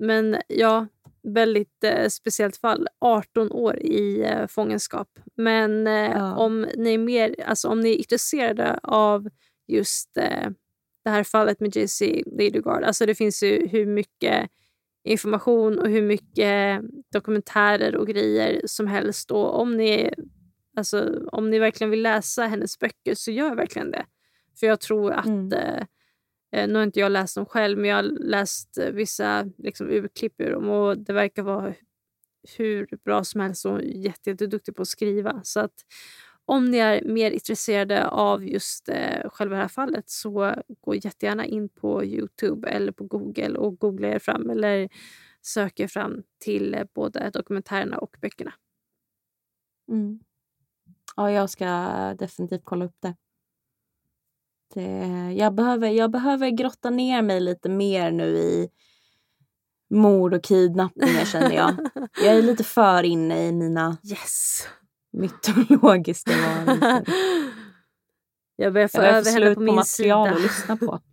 men 0.00 0.36
ja, 0.48 0.86
väldigt 1.22 1.84
eh, 1.84 2.08
speciellt 2.08 2.56
fall. 2.56 2.88
18 3.00 3.52
år 3.52 3.76
i 3.76 4.22
eh, 4.24 4.46
fångenskap. 4.46 5.08
Men 5.36 5.86
eh, 5.86 5.92
Ja. 6.12 6.36
om 6.36 6.66
ni 6.76 6.94
är 6.94 6.98
mer, 6.98 7.34
alltså 7.46 7.68
om 7.68 7.80
ni 7.80 7.90
är 7.90 7.96
intresserade 7.96 8.78
av 8.82 9.28
just 9.68 10.16
eh, 10.16 10.48
det 11.06 11.10
här 11.10 11.24
fallet 11.24 11.60
med 11.60 11.76
JC 11.76 12.02
Ladygard. 12.26 12.82
Alltså 12.84 13.06
det 13.06 13.14
finns 13.14 13.42
ju 13.42 13.66
hur 13.66 13.86
mycket 13.86 14.50
information 15.04 15.78
och 15.78 15.88
hur 15.90 16.02
mycket 16.02 16.82
dokumentärer 17.12 17.96
och 17.96 18.06
grejer 18.06 18.60
som 18.66 18.86
helst. 18.86 19.30
Och 19.30 19.60
om 19.60 19.76
ni, 19.76 20.10
alltså, 20.76 21.20
om 21.32 21.50
ni 21.50 21.58
verkligen 21.58 21.90
vill 21.90 22.02
läsa 22.02 22.46
hennes 22.46 22.78
böcker 22.78 23.14
så 23.14 23.30
gör 23.30 23.54
verkligen 23.54 23.90
det. 23.90 24.06
För 24.60 24.66
jag 24.66 24.80
tror 24.80 25.12
att 25.12 25.26
Mm. 25.26 25.52
eh, 26.52 26.68
nu 26.68 26.74
har 26.74 26.82
inte 26.82 27.00
jag 27.00 27.12
läst 27.12 27.34
dem 27.34 27.46
själv, 27.46 27.78
men 27.78 27.90
jag 27.90 27.96
har 27.96 28.02
läst 28.02 28.78
eh, 28.78 28.90
vissa 28.90 29.50
liksom, 29.58 29.90
urklipp 29.90 30.40
ur 30.40 30.50
dem 30.50 30.68
och 30.68 30.98
det 30.98 31.12
verkar 31.12 31.42
vara 31.42 31.74
hur 32.56 32.88
bra 33.04 33.24
som 33.24 33.40
helst 33.40 33.66
och 33.66 33.82
jätte, 33.84 34.30
jätteduktig 34.30 34.76
på 34.76 34.82
att 34.82 34.88
skriva. 34.88 35.40
Så 35.44 35.60
att 35.60 35.74
om 36.48 36.64
ni 36.64 36.78
är 36.78 37.04
mer 37.04 37.30
intresserade 37.30 38.08
av 38.08 38.44
just 38.44 38.88
eh, 38.88 39.30
själva 39.30 39.56
det 39.56 39.62
här 39.62 39.68
fallet 39.68 40.10
så 40.10 40.54
gå 40.80 40.94
jättegärna 40.94 41.46
in 41.46 41.68
på 41.68 42.04
Youtube 42.04 42.68
eller 42.68 42.92
på 42.92 43.04
Google 43.04 43.58
och 43.58 43.78
googla 43.78 44.08
er 44.08 44.18
fram 44.18 44.50
eller 44.50 44.88
sök 45.42 45.80
er 45.80 45.86
fram 45.86 46.22
till 46.38 46.74
eh, 46.74 46.84
både 46.94 47.30
dokumentärerna 47.30 47.98
och 47.98 48.16
böckerna. 48.20 48.52
Mm. 49.88 50.20
Ja, 51.16 51.30
jag 51.30 51.50
ska 51.50 51.66
definitivt 52.18 52.64
kolla 52.64 52.84
upp 52.84 52.96
det. 53.00 53.14
det 54.74 55.32
jag, 55.32 55.54
behöver, 55.54 55.88
jag 55.88 56.10
behöver 56.10 56.50
grotta 56.50 56.90
ner 56.90 57.22
mig 57.22 57.40
lite 57.40 57.68
mer 57.68 58.10
nu 58.10 58.24
i 58.24 58.68
mord 59.90 60.34
och 60.34 60.44
kidnappningar 60.44 61.24
känner 61.24 61.52
jag. 61.56 61.76
Jag 62.24 62.36
är 62.36 62.42
lite 62.42 62.64
för 62.64 63.02
inne 63.02 63.46
i 63.48 63.52
mina 63.52 63.96
Yes! 64.04 64.66
Mytologiska 65.16 66.30
varelser. 66.30 67.04
Jag 68.56 68.72
börjar 68.72 68.88
få 68.88 69.00
över 69.00 69.32
henne 69.32 69.48
på 69.48 69.54
på 69.54 69.60
min 69.60 69.74
material 69.74 70.26
sida. 70.28 70.36
att 70.36 70.42
lyssna 70.42 70.76
på. 70.76 71.00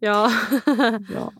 Ja. 0.00 0.32
Ja. 1.14 1.32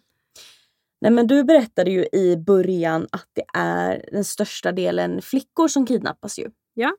Nej, 1.00 1.10
men 1.10 1.26
du 1.26 1.44
berättade 1.44 1.90
ju 1.90 2.06
i 2.12 2.36
början 2.36 3.06
att 3.12 3.28
det 3.32 3.44
är 3.54 4.08
den 4.12 4.24
största 4.24 4.72
delen 4.72 5.22
flickor 5.22 5.68
som 5.68 5.86
kidnappas 5.86 6.38
ju. 6.38 6.50
Ja. 6.74 6.96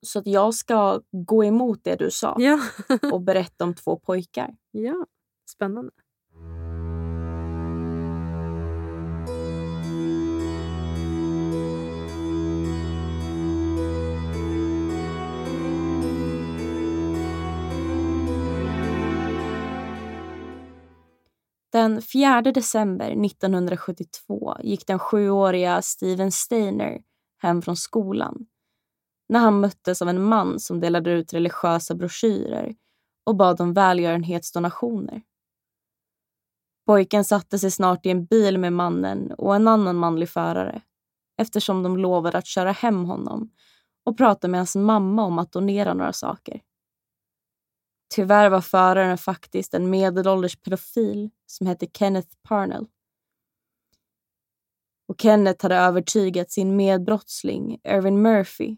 Så 0.00 0.18
att 0.18 0.26
jag 0.26 0.54
ska 0.54 1.00
gå 1.10 1.44
emot 1.44 1.80
det 1.84 1.96
du 1.96 2.10
sa 2.10 2.36
ja. 2.38 2.60
och 3.12 3.20
berätta 3.20 3.64
om 3.64 3.74
två 3.74 3.96
pojkar. 3.98 4.56
ja. 4.70 5.06
Spännande. 5.50 5.90
Den 21.76 22.02
4 22.02 22.42
december 22.42 23.24
1972 23.24 24.56
gick 24.62 24.86
den 24.86 24.98
sjuåriga 24.98 25.82
Steven 25.82 26.32
Steiner 26.32 27.02
hem 27.42 27.62
från 27.62 27.76
skolan 27.76 28.46
när 29.28 29.40
han 29.40 29.60
möttes 29.60 30.02
av 30.02 30.08
en 30.08 30.22
man 30.22 30.60
som 30.60 30.80
delade 30.80 31.10
ut 31.10 31.32
religiösa 31.32 31.94
broschyrer 31.94 32.74
och 33.26 33.36
bad 33.36 33.60
om 33.60 33.72
välgörenhetsdonationer. 33.72 35.22
Pojken 36.86 37.24
satte 37.24 37.58
sig 37.58 37.70
snart 37.70 38.06
i 38.06 38.10
en 38.10 38.26
bil 38.26 38.58
med 38.58 38.72
mannen 38.72 39.32
och 39.32 39.56
en 39.56 39.68
annan 39.68 39.96
manlig 39.96 40.28
förare 40.28 40.82
eftersom 41.38 41.82
de 41.82 41.96
lovade 41.96 42.38
att 42.38 42.46
köra 42.46 42.72
hem 42.72 43.04
honom 43.04 43.50
och 44.04 44.18
prata 44.18 44.48
med 44.48 44.60
hans 44.60 44.76
mamma 44.76 45.24
om 45.24 45.38
att 45.38 45.52
donera 45.52 45.94
några 45.94 46.12
saker. 46.12 46.60
Tyvärr 48.14 48.50
var 48.50 48.60
föraren 48.60 49.18
faktiskt 49.18 49.74
en 49.74 49.90
medelålders 49.90 50.56
pedofil 50.56 51.30
som 51.46 51.66
hette 51.66 51.86
Kenneth 51.92 52.36
Parnell. 52.42 52.86
Och 55.08 55.20
Kenneth 55.20 55.64
hade 55.64 55.76
övertygat 55.76 56.50
sin 56.50 56.76
medbrottsling 56.76 57.80
Irvin 57.84 58.22
Murphy 58.22 58.76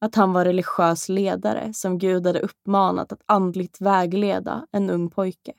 att 0.00 0.14
han 0.14 0.32
var 0.32 0.44
religiös 0.44 1.08
ledare 1.08 1.72
som 1.72 1.98
Gud 1.98 2.26
hade 2.26 2.40
uppmanat 2.40 3.12
att 3.12 3.22
andligt 3.26 3.80
vägleda 3.80 4.66
en 4.72 4.90
ung 4.90 5.10
pojke. 5.10 5.52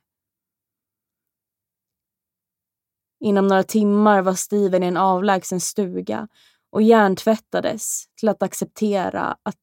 Inom 3.19 3.47
några 3.47 3.63
timmar 3.63 4.21
var 4.21 4.33
Steven 4.33 4.83
i 4.83 4.87
en 4.87 4.97
avlägsen 4.97 5.61
stuga 5.61 6.27
och 6.69 6.81
hjärntvättades 6.81 8.05
till 8.15 8.29
att 8.29 8.43
acceptera 8.43 9.37
att 9.43 9.61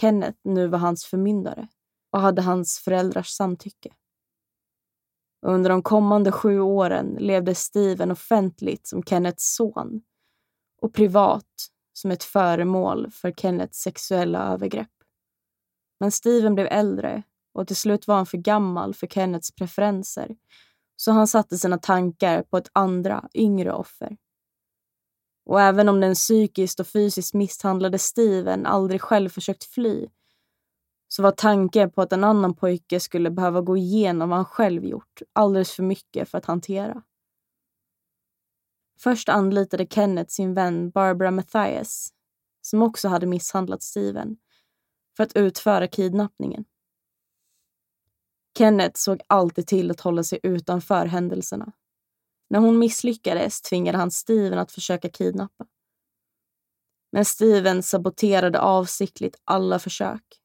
Kenneth 0.00 0.38
nu 0.44 0.66
var 0.66 0.78
hans 0.78 1.04
förmyndare 1.04 1.68
och 2.14 2.20
hade 2.20 2.42
hans 2.42 2.78
föräldrars 2.78 3.28
samtycke. 3.28 3.92
Under 5.46 5.70
de 5.70 5.82
kommande 5.82 6.32
sju 6.32 6.60
åren 6.60 7.16
levde 7.20 7.54
Steven 7.54 8.10
offentligt 8.10 8.86
som 8.86 9.02
Kennets 9.02 9.54
son 9.54 10.02
och 10.82 10.94
privat 10.94 11.68
som 11.92 12.10
ett 12.10 12.24
föremål 12.24 13.10
för 13.10 13.32
Kennets 13.32 13.78
sexuella 13.78 14.52
övergrepp. 14.52 14.90
Men 16.00 16.12
Steven 16.12 16.54
blev 16.54 16.66
äldre 16.66 17.22
och 17.54 17.66
till 17.66 17.76
slut 17.76 18.06
var 18.06 18.16
han 18.16 18.26
för 18.26 18.38
gammal 18.38 18.94
för 18.94 19.06
Kennets 19.06 19.54
preferenser 19.54 20.36
så 20.96 21.12
han 21.12 21.26
satte 21.26 21.58
sina 21.58 21.78
tankar 21.78 22.42
på 22.42 22.56
ett 22.56 22.70
andra, 22.72 23.28
yngre 23.34 23.72
offer. 23.72 24.16
Och 25.46 25.60
även 25.60 25.88
om 25.88 26.00
den 26.00 26.14
psykiskt 26.14 26.80
och 26.80 26.86
fysiskt 26.86 27.34
misshandlade 27.34 27.98
Steven 27.98 28.66
aldrig 28.66 29.02
själv 29.02 29.28
försökt 29.28 29.64
fly 29.64 30.08
så 31.08 31.22
var 31.22 31.30
tanken 31.30 31.90
på 31.90 32.02
att 32.02 32.12
en 32.12 32.24
annan 32.24 32.54
pojke 32.54 33.00
skulle 33.00 33.30
behöva 33.30 33.60
gå 33.60 33.76
igenom 33.76 34.28
vad 34.28 34.38
han 34.38 34.44
själv 34.44 34.84
gjort 34.84 35.22
alldeles 35.32 35.72
för 35.72 35.82
mycket 35.82 36.28
för 36.28 36.38
att 36.38 36.46
hantera. 36.46 37.02
Först 38.98 39.28
anlitade 39.28 39.86
Kenneth 39.90 40.30
sin 40.30 40.54
vän 40.54 40.90
Barbara 40.90 41.30
Mathias, 41.30 42.12
som 42.60 42.82
också 42.82 43.08
hade 43.08 43.26
misshandlat 43.26 43.82
Steven, 43.82 44.36
för 45.16 45.24
att 45.24 45.36
utföra 45.36 45.88
kidnappningen. 45.88 46.64
Kenneth 48.58 48.98
såg 48.98 49.20
alltid 49.26 49.66
till 49.66 49.90
att 49.90 50.00
hålla 50.00 50.24
sig 50.24 50.40
utanför 50.42 51.06
händelserna. 51.06 51.72
När 52.50 52.58
hon 52.58 52.78
misslyckades 52.78 53.62
tvingade 53.62 53.98
han 53.98 54.10
Steven 54.10 54.58
att 54.58 54.72
försöka 54.72 55.10
kidnappa. 55.10 55.66
Men 57.12 57.24
Steven 57.24 57.82
saboterade 57.82 58.60
avsiktligt 58.60 59.36
alla 59.44 59.78
försök. 59.78 60.43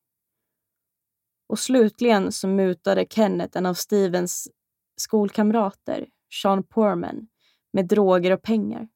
Och 1.50 1.60
slutligen 1.60 2.32
så 2.32 2.48
mutade 2.48 3.06
Kenneth 3.10 3.58
en 3.58 3.66
av 3.66 3.74
Stevens 3.74 4.50
skolkamrater, 4.98 6.10
Sean 6.42 6.64
Poorman, 6.64 7.28
med 7.74 7.88
droger 7.88 8.32
och 8.32 8.42
pengar. 8.42 8.88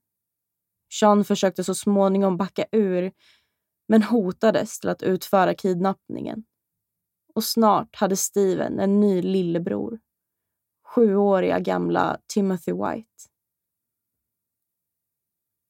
Sean 1.00 1.24
försökte 1.26 1.64
så 1.64 1.76
småningom 1.76 2.38
backa 2.38 2.66
ur 2.72 3.12
men 3.88 4.04
hotades 4.04 4.80
till 4.80 4.90
att 4.90 5.04
utföra 5.04 5.54
kidnappningen. 5.54 6.44
Och 7.36 7.44
snart 7.44 7.96
hade 7.96 8.16
Steven 8.18 8.80
en 8.80 9.00
ny 9.00 9.22
lillebror, 9.22 10.00
sjuåriga 10.86 11.60
gamla 11.60 12.20
Timothy 12.28 12.72
White. 12.72 13.10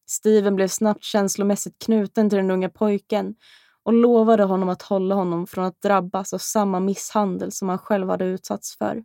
Steven 0.10 0.56
blev 0.56 0.68
snabbt 0.68 1.04
känslomässigt 1.04 1.80
knuten 1.80 2.30
till 2.30 2.38
den 2.38 2.52
unga 2.52 2.70
pojken 2.70 3.36
och 3.84 3.94
lovade 3.94 4.44
honom 4.44 4.70
att 4.70 4.82
hålla 4.82 5.16
honom 5.16 5.48
från 5.48 5.66
att 5.66 5.82
drabbas 5.82 6.34
av 6.34 6.38
samma 6.38 6.80
misshandel 6.80 7.52
som 7.52 7.70
han 7.70 7.78
själv 7.78 8.10
hade 8.10 8.26
utsatts 8.26 8.78
för. 8.78 9.04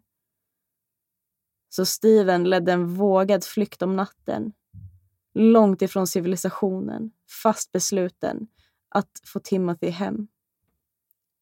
Så 1.68 1.86
Steven 1.86 2.44
ledde 2.44 2.72
en 2.72 2.94
vågad 2.94 3.44
flykt 3.44 3.82
om 3.82 3.96
natten, 3.96 4.52
långt 5.34 5.82
ifrån 5.82 6.06
civilisationen, 6.06 7.10
fast 7.42 7.72
besluten 7.72 8.46
att 8.88 9.10
få 9.24 9.40
Timothy 9.40 9.90
hem. 9.90 10.28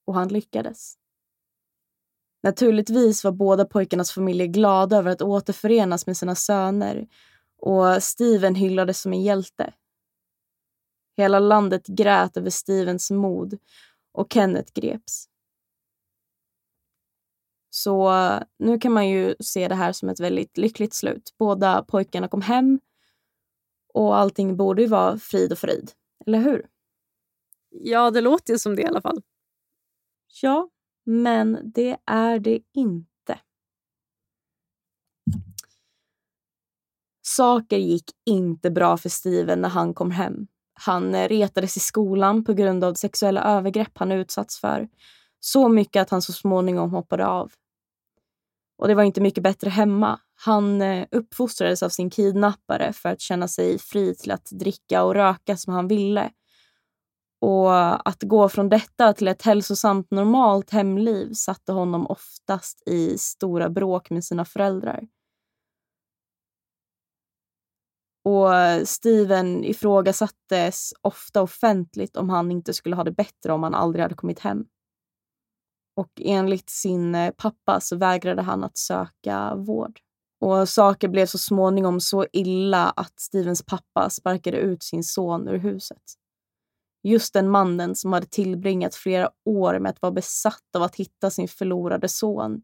Och 0.04 0.14
han 0.14 0.28
lyckades. 0.28 0.94
Naturligtvis 2.42 3.24
var 3.24 3.32
båda 3.32 3.64
pojkarnas 3.64 4.12
familjer 4.12 4.46
glada 4.46 4.96
över 4.96 5.10
att 5.10 5.22
återförenas 5.22 6.06
med 6.06 6.16
sina 6.16 6.34
söner 6.34 7.08
och 7.58 8.02
Steven 8.02 8.54
hyllades 8.54 9.00
som 9.00 9.12
en 9.12 9.22
hjälte. 9.22 9.72
Hela 11.16 11.38
landet 11.38 11.86
grät 11.86 12.36
över 12.36 12.50
Stevens 12.50 13.10
mod 13.10 13.58
och 14.12 14.32
Kenneth 14.32 14.72
greps. 14.72 15.28
Så 17.70 18.12
nu 18.58 18.78
kan 18.78 18.92
man 18.92 19.08
ju 19.08 19.34
se 19.40 19.68
det 19.68 19.74
här 19.74 19.92
som 19.92 20.08
ett 20.08 20.20
väldigt 20.20 20.56
lyckligt 20.56 20.94
slut. 20.94 21.34
Båda 21.38 21.82
pojkarna 21.82 22.28
kom 22.28 22.42
hem 22.42 22.80
och 23.94 24.16
allting 24.16 24.56
borde 24.56 24.82
ju 24.82 24.88
vara 24.88 25.18
frid 25.18 25.52
och 25.52 25.58
frid. 25.58 25.92
Eller 26.26 26.38
hur? 26.38 26.66
Ja, 27.70 28.10
det 28.10 28.20
låter 28.20 28.52
ju 28.52 28.58
som 28.58 28.76
det 28.76 28.82
i 28.82 28.86
alla 28.86 29.00
fall. 29.00 29.22
Ja, 30.42 30.70
men 31.04 31.72
det 31.74 31.96
är 32.04 32.38
det 32.38 32.60
inte. 32.74 33.40
Saker 37.22 37.76
gick 37.76 38.10
inte 38.26 38.70
bra 38.70 38.96
för 38.96 39.08
Steven 39.08 39.60
när 39.60 39.68
han 39.68 39.94
kom 39.94 40.10
hem. 40.10 40.46
Han 40.84 41.14
eh, 41.14 41.28
retades 41.28 41.76
i 41.76 41.80
skolan 41.80 42.44
på 42.44 42.52
grund 42.52 42.84
av 42.84 42.94
sexuella 42.94 43.44
övergrepp 43.44 43.98
han 43.98 44.12
utsatts 44.12 44.60
för. 44.60 44.88
Så 45.40 45.68
mycket 45.68 46.02
att 46.02 46.10
han 46.10 46.22
så 46.22 46.32
småningom 46.32 46.90
hoppade 46.90 47.26
av. 47.26 47.52
Och 48.78 48.88
det 48.88 48.94
var 48.94 49.02
inte 49.02 49.20
mycket 49.20 49.42
bättre 49.42 49.70
hemma. 49.70 50.20
Han 50.34 50.82
eh, 50.82 51.06
uppfostrades 51.10 51.82
av 51.82 51.88
sin 51.88 52.10
kidnappare 52.10 52.92
för 52.92 53.08
att 53.08 53.20
känna 53.20 53.48
sig 53.48 53.78
fri 53.78 54.14
till 54.14 54.30
att 54.30 54.48
dricka 54.50 55.04
och 55.04 55.14
röka 55.14 55.56
som 55.56 55.74
han 55.74 55.88
ville. 55.88 56.30
Och 57.40 58.08
att 58.08 58.22
gå 58.22 58.48
från 58.48 58.68
detta 58.68 59.12
till 59.12 59.28
ett 59.28 59.42
hälsosamt 59.42 60.10
normalt 60.10 60.70
hemliv 60.70 61.32
satte 61.32 61.72
honom 61.72 62.06
oftast 62.06 62.88
i 62.88 63.18
stora 63.18 63.68
bråk 63.68 64.10
med 64.10 64.24
sina 64.24 64.44
föräldrar. 64.44 65.06
Och 68.26 68.48
Steven 68.88 69.64
ifrågasattes 69.64 70.94
ofta 71.02 71.42
offentligt 71.42 72.16
om 72.16 72.30
han 72.30 72.50
inte 72.50 72.74
skulle 72.74 72.96
ha 72.96 73.04
det 73.04 73.10
bättre 73.10 73.52
om 73.52 73.62
han 73.62 73.74
aldrig 73.74 74.02
hade 74.02 74.14
kommit 74.14 74.38
hem. 74.38 74.64
Och 75.96 76.10
enligt 76.20 76.70
sin 76.70 77.14
eh, 77.14 77.30
pappa 77.30 77.80
så 77.80 77.96
vägrade 77.96 78.42
han 78.42 78.64
att 78.64 78.78
söka 78.78 79.54
vård. 79.54 80.00
Och 80.40 80.68
saker 80.68 81.08
blev 81.08 81.26
så 81.26 81.38
småningom 81.38 82.00
så 82.00 82.26
illa 82.32 82.90
att 82.90 83.20
Stevens 83.20 83.62
pappa 83.62 84.10
sparkade 84.10 84.56
ut 84.56 84.82
sin 84.82 85.04
son 85.04 85.48
ur 85.48 85.58
huset. 85.58 86.02
Just 87.02 87.34
den 87.34 87.50
mannen 87.50 87.94
som 87.94 88.12
hade 88.12 88.26
tillbringat 88.26 88.94
flera 88.94 89.30
år 89.44 89.78
med 89.78 89.90
att 89.90 90.02
vara 90.02 90.12
besatt 90.12 90.76
av 90.76 90.82
att 90.82 90.96
hitta 90.96 91.30
sin 91.30 91.48
förlorade 91.48 92.08
son 92.08 92.62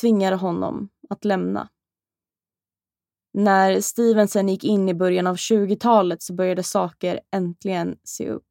tvingade 0.00 0.36
honom 0.36 0.88
att 1.10 1.24
lämna. 1.24 1.68
När 3.38 3.80
Stevenson 3.80 4.48
gick 4.48 4.64
in 4.64 4.88
i 4.88 4.94
början 4.94 5.26
av 5.26 5.36
20-talet 5.36 6.22
så 6.22 6.34
började 6.34 6.62
saker 6.62 7.20
äntligen 7.30 7.98
se 8.04 8.30
upp. 8.30 8.46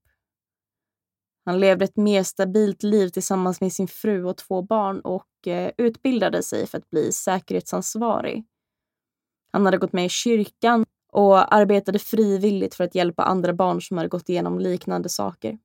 Han 1.46 1.60
levde 1.60 1.86
ett 1.86 1.98
mer 1.98 2.24
stabilt 2.24 2.84
liv 2.84 3.10
tillsammans 3.10 3.62
med 3.62 3.74
sin 3.74 3.88
fru 3.88 4.24
och 4.24 4.38
två 4.38 4.62
barn 4.62 5.00
och 5.00 5.48
eh, 5.48 5.72
utbildade 5.78 6.44
sig 6.44 6.68
för 6.68 6.78
att 6.78 6.90
bli 6.90 7.12
säkerhetsansvarig. 7.12 8.46
Han 9.52 9.66
hade 9.66 9.78
gått 9.78 9.94
med 9.94 10.06
i 10.06 10.10
kyrkan 10.10 10.86
och 11.12 11.56
arbetade 11.56 12.00
frivilligt 12.00 12.76
för 12.76 12.84
att 12.84 12.96
hjälpa 12.96 13.24
andra 13.24 13.54
barn 13.54 13.82
som 13.82 13.98
hade 13.98 14.10
gått 14.10 14.30
igenom 14.30 14.60
liknande 14.60 15.10
saker. 15.10 15.60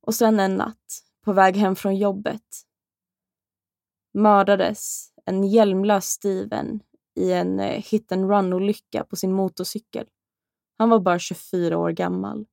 Och 0.00 0.14
sen 0.14 0.40
en 0.40 0.56
natt, 0.56 1.04
på 1.24 1.32
väg 1.32 1.56
hem 1.56 1.76
från 1.76 1.96
jobbet, 1.96 2.62
mördades 4.14 5.12
en 5.26 5.44
hjälmlös 5.44 6.04
Steven 6.04 6.80
i 7.14 7.32
en 7.32 7.60
eh, 7.60 7.82
hit 7.82 8.12
and 8.12 8.30
run-olycka 8.30 9.04
på 9.04 9.16
sin 9.16 9.32
motorcykel. 9.32 10.06
Han 10.78 10.90
var 10.90 11.00
bara 11.00 11.18
24 11.18 11.78
år 11.78 11.90
gammal 11.90 12.46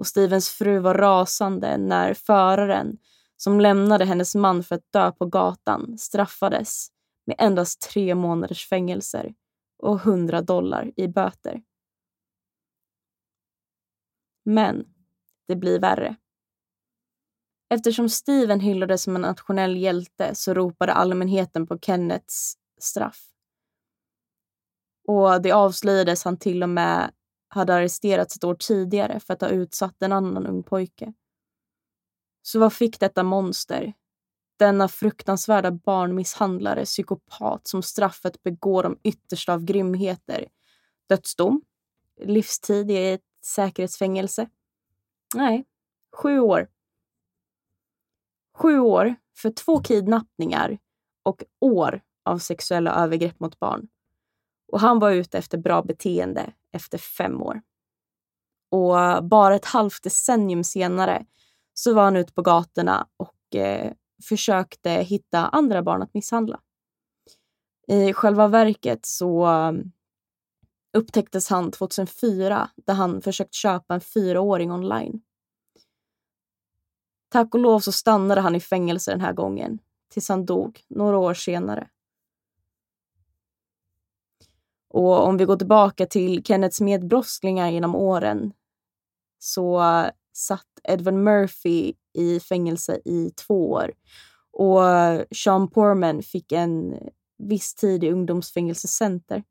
och 0.00 0.06
Stevens 0.06 0.50
fru 0.50 0.78
var 0.78 0.94
rasande 0.94 1.76
när 1.76 2.14
föraren, 2.14 2.98
som 3.36 3.60
lämnade 3.60 4.04
hennes 4.04 4.34
man 4.34 4.62
för 4.62 4.74
att 4.74 4.92
dö 4.92 5.12
på 5.12 5.26
gatan, 5.26 5.98
straffades 5.98 6.88
med 7.26 7.36
endast 7.38 7.80
tre 7.80 8.14
månaders 8.14 8.68
fängelser 8.68 9.34
och 9.78 10.00
100 10.00 10.42
dollar 10.42 10.92
i 10.96 11.08
böter. 11.08 11.62
Men 14.44 14.84
det 15.48 15.56
blir 15.56 15.80
värre. 15.80 16.16
Eftersom 17.74 18.08
Steven 18.08 18.60
hyllades 18.60 19.02
som 19.02 19.16
en 19.16 19.22
nationell 19.22 19.76
hjälte 19.76 20.34
så 20.34 20.54
ropade 20.54 20.92
allmänheten 20.92 21.66
på 21.66 21.78
Kennets 21.78 22.54
straff. 22.80 23.29
Och 25.08 25.42
det 25.42 25.52
avslöjades 25.52 26.24
han 26.24 26.36
till 26.36 26.62
och 26.62 26.68
med 26.68 27.10
hade 27.48 27.74
arresterats 27.74 28.36
ett 28.36 28.44
år 28.44 28.54
tidigare 28.54 29.20
för 29.20 29.34
att 29.34 29.40
ha 29.40 29.48
utsatt 29.48 30.02
en 30.02 30.12
annan 30.12 30.46
ung 30.46 30.62
pojke. 30.62 31.12
Så 32.42 32.58
vad 32.58 32.72
fick 32.72 33.00
detta 33.00 33.22
monster, 33.22 33.92
denna 34.58 34.88
fruktansvärda 34.88 35.70
barnmisshandlare, 35.70 36.84
psykopat 36.84 37.66
som 37.66 37.82
straffet 37.82 38.42
begår 38.42 38.82
de 38.82 38.98
yttersta 39.02 39.54
av 39.54 39.64
grymheter? 39.64 40.48
Dödsdom? 41.08 41.62
Livstid 42.20 42.90
i 42.90 43.12
ett 43.12 43.20
säkerhetsfängelse? 43.44 44.48
Nej, 45.34 45.64
sju 46.16 46.40
år. 46.40 46.68
Sju 48.56 48.78
år 48.78 49.14
för 49.36 49.50
två 49.50 49.80
kidnappningar 49.80 50.78
och 51.22 51.44
år 51.60 52.02
av 52.24 52.38
sexuella 52.38 52.94
övergrepp 52.94 53.40
mot 53.40 53.58
barn. 53.58 53.88
Och 54.72 54.80
han 54.80 54.98
var 54.98 55.10
ute 55.10 55.38
efter 55.38 55.58
bra 55.58 55.82
beteende 55.82 56.52
efter 56.72 56.98
fem 56.98 57.42
år. 57.42 57.62
Och 58.70 59.24
bara 59.24 59.54
ett 59.54 59.64
halvt 59.64 60.02
decennium 60.02 60.64
senare 60.64 61.26
så 61.74 61.94
var 61.94 62.04
han 62.04 62.16
ute 62.16 62.32
på 62.32 62.42
gatorna 62.42 63.06
och 63.16 63.56
eh, 63.56 63.92
försökte 64.28 64.90
hitta 64.90 65.48
andra 65.48 65.82
barn 65.82 66.02
att 66.02 66.14
misshandla. 66.14 66.60
I 67.86 68.12
själva 68.12 68.48
verket 68.48 69.06
så 69.06 69.46
um, 69.46 69.92
upptäcktes 70.96 71.48
han 71.48 71.70
2004 71.70 72.70
där 72.76 72.94
han 72.94 73.22
försökt 73.22 73.54
köpa 73.54 73.94
en 73.94 74.00
fyraåring 74.00 74.72
online. 74.72 75.22
Tack 77.28 77.54
och 77.54 77.60
lov 77.60 77.80
så 77.80 77.92
stannade 77.92 78.40
han 78.40 78.54
i 78.54 78.60
fängelse 78.60 79.10
den 79.10 79.20
här 79.20 79.32
gången 79.32 79.78
tills 80.12 80.28
han 80.28 80.46
dog 80.46 80.80
några 80.88 81.18
år 81.18 81.34
senare. 81.34 81.88
Och 84.90 85.26
om 85.26 85.36
vi 85.36 85.44
går 85.44 85.56
tillbaka 85.56 86.06
till 86.06 86.44
Kennets 86.44 86.80
medbrottslingar 86.80 87.70
genom 87.70 87.94
åren 87.94 88.52
så 89.38 89.82
satt 90.32 90.66
Edwin 90.84 91.24
Murphy 91.24 91.92
i 92.12 92.40
fängelse 92.40 93.00
i 93.04 93.30
två 93.30 93.70
år 93.70 93.92
och 94.52 94.80
Sean 95.36 95.70
Porman 95.70 96.22
fick 96.22 96.52
en 96.52 96.98
viss 97.38 97.74
tid 97.74 98.04
i 98.04 98.10
ungdomsfängelsecenter. 98.10 99.44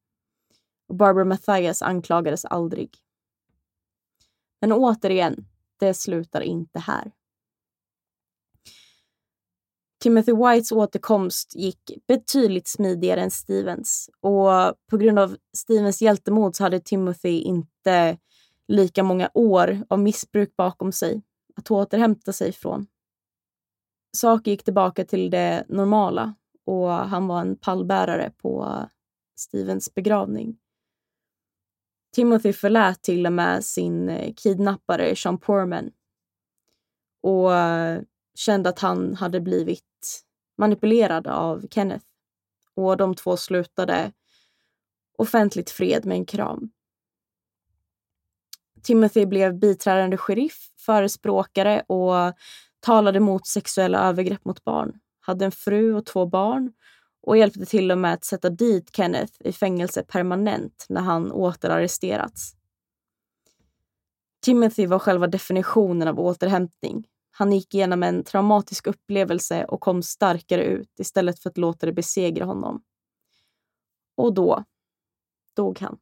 Barbara 0.94 1.26
Mathias 1.26 1.82
anklagades 1.82 2.46
aldrig. 2.46 2.90
Men 4.62 4.72
återigen, 4.72 5.46
det 5.80 5.94
slutar 5.94 6.42
inte 6.42 6.80
här. 6.80 7.12
Timothy 10.00 10.32
Whites 10.32 10.72
återkomst 10.72 11.56
gick 11.56 11.92
betydligt 12.08 12.68
smidigare 12.68 13.22
än 13.22 13.32
Stevens 13.32 14.10
och 14.22 14.50
på 14.90 14.98
grund 14.98 15.20
av 15.20 15.38
Stevens 15.58 16.02
hjältemod 16.02 16.56
så 16.56 16.64
hade 16.64 16.80
Timothy 16.80 17.42
inte 17.42 18.18
lika 18.68 19.04
många 19.04 19.30
år 19.34 19.84
av 19.90 20.00
missbruk 20.00 20.56
bakom 20.56 20.92
sig 20.92 21.22
att 21.56 21.72
återhämta 21.72 22.34
sig 22.34 22.52
från. 22.52 22.88
Saker 24.18 24.52
gick 24.52 24.64
tillbaka 24.64 25.06
till 25.06 25.30
det 25.30 25.66
normala 25.70 26.36
och 26.66 26.90
han 26.90 27.28
var 27.28 27.42
en 27.42 27.56
pallbärare 27.56 28.32
på 28.38 28.84
Stevens 29.36 29.94
begravning. 29.94 30.58
Timothy 32.16 32.54
förlät 32.54 33.02
till 33.02 33.26
och 33.26 33.34
med 33.34 33.66
sin 33.66 34.34
kidnappare 34.38 35.16
Sean 35.16 35.38
Porman 35.38 35.92
och 37.22 37.52
kände 38.40 38.70
att 38.70 38.80
han 38.80 39.16
hade 39.16 39.40
blivit 39.40 40.24
manipulerad 40.58 41.28
av 41.28 41.68
Kenneth 41.72 42.06
och 42.76 42.98
de 42.98 43.16
två 43.16 43.38
slutade 43.38 44.12
offentligt 45.18 45.70
fred 45.70 46.06
med 46.06 46.18
en 46.18 46.26
kram. 46.26 46.72
Timothy 48.84 49.26
blev 49.26 49.60
biträdande 49.60 50.18
sheriff, 50.18 50.72
förespråkare 50.78 51.82
och 51.88 52.34
talade 52.80 53.20
mot 53.20 53.48
sexuella 53.48 54.08
övergrepp 54.10 54.46
mot 54.46 54.64
barn. 54.64 55.00
Hade 55.20 55.46
en 55.46 55.52
fru 55.52 55.94
och 55.94 56.06
två 56.06 56.26
barn 56.26 56.74
och 57.22 57.38
hjälpte 57.38 57.66
till 57.66 57.92
och 57.92 57.98
med 57.98 58.14
att 58.14 58.24
sätta 58.24 58.50
dit 58.50 58.96
Kenneth 58.96 59.34
i 59.40 59.52
fängelse 59.52 60.04
permanent 60.04 60.86
när 60.90 61.02
han 61.02 61.32
återarresterats. 61.32 62.56
Timothy 64.42 64.86
var 64.86 65.00
själva 65.00 65.28
definitionen 65.28 66.08
av 66.08 66.20
återhämtning. 66.20 67.08
Han 67.40 67.52
gick 67.52 67.74
igenom 67.74 68.04
en 68.04 68.24
traumatisk 68.24 68.88
upplevelse 68.88 69.66
och 69.66 69.82
kom 69.82 70.04
starkare 70.04 70.64
ut 70.64 71.00
istället 71.00 71.40
för 71.40 71.50
att 71.50 71.58
låta 71.58 71.86
det 71.86 71.94
besegra 71.94 72.46
honom. 72.46 72.84
Och 74.16 74.34
då 74.34 74.64
dog 75.56 75.80
han. 75.80 76.00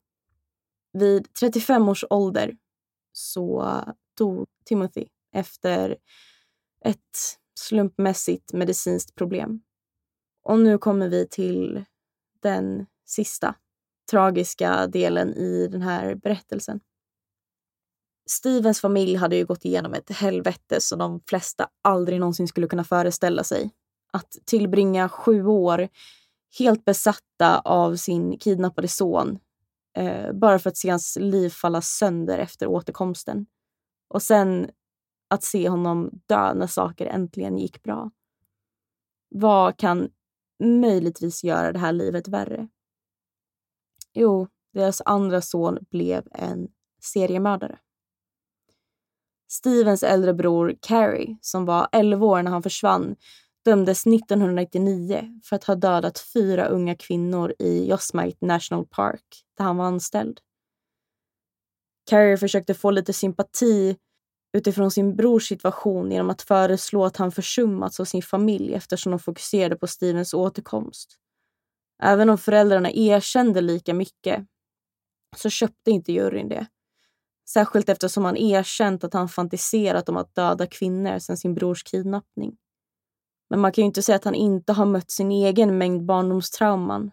Vid 0.93 1.33
35 1.33 1.89
års 1.89 2.05
ålder 2.09 2.57
så 3.11 3.81
dog 4.17 4.47
Timothy 4.65 5.05
efter 5.31 5.97
ett 6.85 7.39
slumpmässigt 7.59 8.53
medicinskt 8.53 9.15
problem. 9.15 9.61
Och 10.43 10.59
nu 10.59 10.77
kommer 10.77 11.09
vi 11.09 11.27
till 11.27 11.85
den 12.41 12.85
sista 13.05 13.55
tragiska 14.11 14.87
delen 14.87 15.33
i 15.33 15.67
den 15.67 15.81
här 15.81 16.15
berättelsen. 16.15 16.79
Stevens 18.29 18.81
familj 18.81 19.15
hade 19.15 19.35
ju 19.35 19.45
gått 19.45 19.65
igenom 19.65 19.93
ett 19.93 20.11
helvete 20.11 20.81
som 20.81 20.99
de 20.99 21.21
flesta 21.27 21.67
aldrig 21.81 22.19
någonsin 22.19 22.47
skulle 22.47 22.67
kunna 22.67 22.83
föreställa 22.83 23.43
sig. 23.43 23.71
Att 24.13 24.37
tillbringa 24.45 25.09
sju 25.09 25.45
år 25.45 25.89
helt 26.59 26.85
besatta 26.85 27.59
av 27.59 27.95
sin 27.95 28.37
kidnappade 28.37 28.87
son 28.87 29.39
eh, 29.97 30.33
bara 30.33 30.59
för 30.59 30.69
att 30.69 30.77
se 30.77 30.89
hans 30.89 31.17
liv 31.21 31.49
falla 31.49 31.81
sönder 31.81 32.37
efter 32.37 32.67
återkomsten. 32.67 33.45
Och 34.07 34.21
sen 34.21 34.69
att 35.29 35.43
se 35.43 35.69
honom 35.69 36.09
dö 36.25 36.53
när 36.53 36.67
saker 36.67 37.05
äntligen 37.05 37.57
gick 37.57 37.83
bra. 37.83 38.11
Vad 39.29 39.77
kan 39.77 40.09
möjligtvis 40.63 41.43
göra 41.43 41.71
det 41.71 41.79
här 41.79 41.91
livet 41.91 42.27
värre? 42.27 42.67
Jo, 44.13 44.47
deras 44.73 45.01
andra 45.05 45.41
son 45.41 45.77
blev 45.89 46.27
en 46.31 46.67
seriemördare. 47.01 47.79
Stevens 49.47 50.03
äldre 50.03 50.33
bror 50.33 50.75
Carrie, 50.81 51.37
som 51.41 51.65
var 51.65 51.87
11 51.91 52.25
år 52.25 52.43
när 52.43 52.51
han 52.51 52.63
försvann, 52.63 53.15
dömdes 53.65 54.07
1999 54.07 55.39
för 55.43 55.55
att 55.55 55.63
ha 55.63 55.75
dödat 55.75 56.19
fyra 56.19 56.67
unga 56.67 56.95
kvinnor 56.95 57.53
i 57.59 57.89
Yosemite 57.89 58.45
National 58.45 58.85
Park 58.85 59.43
där 59.57 59.65
han 59.65 59.77
var 59.77 59.85
anställd. 59.85 60.39
Carrie 62.09 62.37
försökte 62.37 62.73
få 62.73 62.91
lite 62.91 63.13
sympati 63.13 63.97
utifrån 64.57 64.91
sin 64.91 65.15
brors 65.15 65.47
situation 65.47 66.11
genom 66.11 66.29
att 66.29 66.41
föreslå 66.41 67.05
att 67.05 67.17
han 67.17 67.31
försummats 67.31 67.99
av 67.99 68.05
sin 68.05 68.21
familj 68.21 68.73
eftersom 68.73 69.11
de 69.11 69.19
fokuserade 69.19 69.75
på 69.75 69.87
Stevens 69.87 70.33
återkomst. 70.33 71.17
Även 72.03 72.29
om 72.29 72.37
föräldrarna 72.37 72.91
erkände 72.91 73.61
lika 73.61 73.93
mycket 73.93 74.45
så 75.35 75.49
köpte 75.49 75.91
inte 75.91 76.13
juryn 76.13 76.49
det. 76.49 76.67
Särskilt 77.49 77.89
eftersom 77.89 78.25
han 78.25 78.37
erkänt 78.37 79.03
att 79.03 79.13
han 79.13 79.29
fantiserat 79.29 80.09
om 80.09 80.17
att 80.17 80.35
döda 80.35 80.67
kvinnor 80.67 81.19
sedan 81.19 81.37
sin 81.37 81.53
brors 81.53 81.83
kidnappning. 81.83 82.57
Men 83.49 83.59
man 83.59 83.71
kan 83.71 83.81
ju 83.81 83.85
inte 83.85 84.01
säga 84.01 84.15
att 84.15 84.23
han 84.23 84.35
inte 84.35 84.73
har 84.73 84.85
mött 84.85 85.11
sin 85.11 85.31
egen 85.31 85.77
mängd 85.77 86.05
barndomstrauman. 86.05 87.11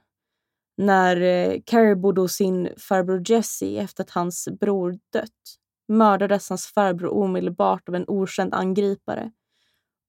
När 0.77 1.21
eh, 1.21 1.61
Carrie 1.67 1.97
bodde 1.97 2.21
hos 2.21 2.33
sin 2.33 2.69
farbror 2.77 3.23
Jesse 3.31 3.77
efter 3.77 4.05
att 4.05 4.11
hans 4.11 4.49
bror 4.61 4.99
dött 5.13 5.59
mördades 5.89 6.49
hans 6.49 6.67
farbror 6.67 7.13
omedelbart 7.13 7.89
av 7.89 7.95
en 7.95 8.05
okänd 8.09 8.55
angripare. 8.55 9.33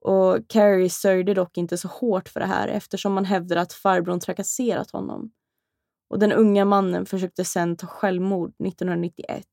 Och 0.02 0.48
Carrie 0.48 0.90
sörjde 0.90 1.34
dock 1.34 1.58
inte 1.58 1.78
så 1.78 1.88
hårt 1.88 2.30
för 2.30 2.40
det 2.40 2.46
här 2.46 2.68
eftersom 2.68 3.14
man 3.14 3.26
hävdade 3.26 3.62
att 3.62 3.74
farbrorn 3.74 4.20
trakasserat 4.20 4.92
honom. 4.92 5.32
Och 6.10 6.20
den 6.20 6.32
unga 6.32 6.66
mannen 6.66 7.06
försökte 7.06 7.46
sedan 7.46 7.78
ta 7.78 7.88
självmord 7.88 8.50
1991 8.50 9.46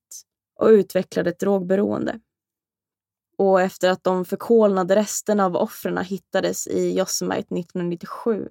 och 0.63 0.69
utvecklade 0.69 1.31
ett 1.31 1.41
drogberoende. 1.41 2.21
Och 3.39 3.61
efter 3.61 3.91
att 3.91 4.05
de 4.05 4.25
förkolnade 4.25 4.97
resterna 4.97 5.45
av 5.45 5.57
offren 5.57 5.99
hittades 5.99 6.67
i 6.67 6.99
Yosemite 6.99 7.55
1997 7.55 8.49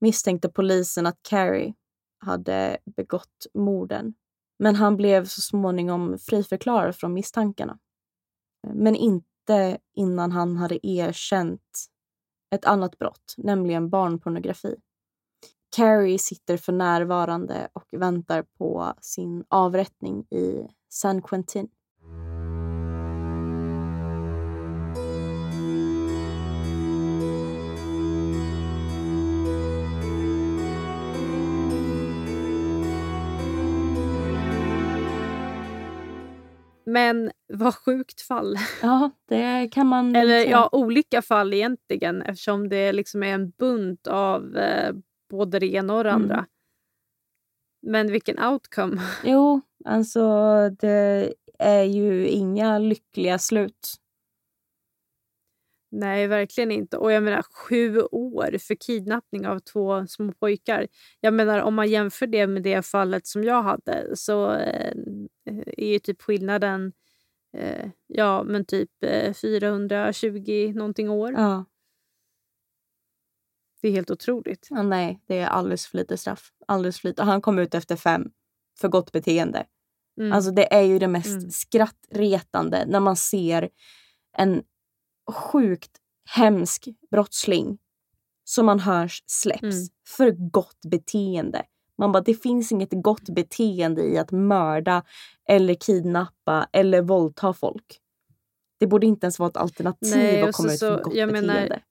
misstänkte 0.00 0.48
polisen 0.48 1.06
att 1.06 1.18
Carrie 1.22 1.74
hade 2.18 2.78
begått 2.96 3.46
morden. 3.54 4.14
Men 4.58 4.74
han 4.74 4.96
blev 4.96 5.24
så 5.24 5.40
småningom 5.40 6.18
friförklarad 6.18 6.96
från 6.96 7.12
misstankarna. 7.12 7.78
Men 8.74 8.96
inte 8.96 9.78
innan 9.96 10.32
han 10.32 10.56
hade 10.56 10.86
erkänt 10.86 11.86
ett 12.54 12.64
annat 12.64 12.98
brott, 12.98 13.34
nämligen 13.36 13.90
barnpornografi. 13.90 14.76
Carrie 15.76 16.18
sitter 16.18 16.56
för 16.56 16.72
närvarande 16.72 17.68
och 17.72 17.86
väntar 17.90 18.42
på 18.42 18.94
sin 19.00 19.44
avrättning 19.48 20.26
i 20.30 20.68
San 20.92 21.22
Quentin. 21.22 21.68
Men 36.84 37.30
vad 37.48 37.74
sjukt 37.74 38.20
fall. 38.20 38.56
Ja, 38.82 39.10
det 39.28 39.68
kan 39.72 39.86
man 39.86 40.16
Eller 40.16 40.40
säga. 40.42 40.50
ja, 40.50 40.68
olika 40.72 41.22
fall 41.22 41.54
egentligen 41.54 42.22
eftersom 42.22 42.68
det 42.68 42.92
liksom 42.92 43.22
är 43.22 43.34
en 43.34 43.50
bunt 43.50 44.06
av 44.06 44.56
eh, 44.56 44.94
både 45.30 45.58
det 45.58 45.66
ena 45.74 45.94
och 45.94 46.04
det 46.04 46.10
Mm. 46.10 46.22
andra. 46.22 46.46
Men 47.86 48.12
vilken 48.12 48.38
outcome. 48.44 49.00
Jo, 49.24 49.60
alltså 49.84 50.20
det 50.70 51.34
är 51.58 51.82
ju 51.82 52.28
inga 52.28 52.78
lyckliga 52.78 53.38
slut. 53.38 54.02
Nej, 55.94 56.26
verkligen 56.26 56.70
inte. 56.70 56.96
Och 56.96 57.12
jag 57.12 57.22
menar 57.22 57.42
sju 57.42 58.00
år 58.00 58.58
för 58.58 58.74
kidnappning 58.74 59.46
av 59.46 59.58
två 59.58 60.06
små 60.06 60.32
pojkar. 60.32 60.86
Jag 61.20 61.34
menar 61.34 61.60
om 61.60 61.74
man 61.74 61.90
jämför 61.90 62.26
det 62.26 62.46
med 62.46 62.62
det 62.62 62.86
fallet 62.86 63.26
som 63.26 63.44
jag 63.44 63.62
hade 63.62 64.16
så 64.16 64.52
eh, 64.52 64.94
är 65.66 65.92
ju 65.92 65.98
typ 65.98 66.22
skillnaden 66.22 66.92
eh, 67.56 67.90
ja, 68.06 68.42
men 68.42 68.64
typ 68.64 68.90
eh, 69.04 69.34
420 69.34 70.72
någonting 70.74 71.10
år. 71.10 71.32
Ja. 71.32 71.64
Det 73.82 73.88
är 73.88 73.92
helt 73.92 74.10
otroligt. 74.10 74.66
ja, 74.70 74.82
nej, 74.82 75.20
det 75.26 75.38
är 75.38 75.46
alldeles 75.46 75.86
för 75.86 75.98
lite 75.98 76.16
straff. 76.16 76.52
Alldeles 76.66 77.00
för 77.00 77.08
lite. 77.08 77.22
Och 77.22 77.28
Han 77.28 77.40
kom 77.40 77.58
ut 77.58 77.74
efter 77.74 77.96
fem 77.96 78.30
för 78.80 78.88
gott 78.88 79.12
beteende. 79.12 79.66
Mm. 80.20 80.32
Alltså 80.32 80.50
det 80.50 80.74
är 80.74 80.82
ju 80.82 80.98
det 80.98 81.08
mest 81.08 81.38
Mm. 81.38 81.50
skrattretande 81.50 82.84
när 82.86 83.00
man 83.00 83.16
ser 83.16 83.68
en 84.36 84.62
sjukt 85.30 85.90
hemsk 86.30 86.88
brottsling 87.10 87.78
som 88.44 88.66
man 88.66 88.80
hörs 88.80 89.22
släpps 89.26 89.62
Mm. 89.62 89.88
för 90.08 90.30
gott 90.50 90.80
beteende. 90.90 91.62
Man 91.98 92.12
bara, 92.12 92.22
det 92.22 92.34
finns 92.34 92.72
inget 92.72 92.88
gott 92.92 93.28
beteende 93.28 94.02
i 94.02 94.18
att 94.18 94.30
mörda 94.30 95.02
eller 95.48 95.74
kidnappa 95.74 96.68
eller 96.72 97.02
våldta 97.02 97.52
folk. 97.52 97.98
Det 98.80 98.86
borde 98.86 99.06
inte 99.06 99.24
ens 99.26 99.38
vara 99.38 99.48
ett 99.50 99.56
alternativ 99.56 100.16
Nej, 100.16 100.42
att 100.42 100.54
komma 100.54 100.68
så- 100.68 100.74
ut 100.74 100.80
för 100.80 101.02
gott 101.02 101.14
jag 101.14 101.32
menar- 101.32 101.54
beteende. 101.54 101.82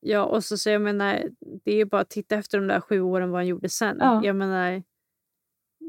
Ja, 0.00 0.24
och 0.24 0.44
så, 0.44 0.56
så 0.58 0.70
jag 0.70 0.82
menar, 0.82 1.22
det 1.64 1.72
är 1.80 1.84
bara 1.84 2.00
att 2.00 2.10
titta 2.10 2.34
efter 2.34 2.58
de 2.58 2.66
där 2.66 2.80
sju 2.80 3.00
åren 3.00 3.30
vad 3.30 3.38
han 3.38 3.46
gjorde 3.46 3.68
sen. 3.68 3.96
Ja. 4.00 4.20
Jag 4.24 4.36
menar, 4.36 4.82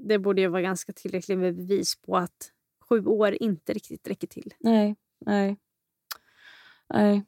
det 0.07 0.19
borde 0.19 0.41
ju 0.41 0.47
vara 0.47 0.61
ganska 0.61 0.93
tillräckligt 0.93 1.37
med 1.37 1.55
bevis 1.55 2.01
på 2.01 2.17
att 2.17 2.51
sju 2.89 3.05
år 3.05 3.37
inte 3.39 3.73
riktigt 3.73 4.07
räcker 4.07 4.27
till. 4.27 4.53
Nej, 4.59 4.95
nej. 5.25 5.57
Nej. 6.93 7.25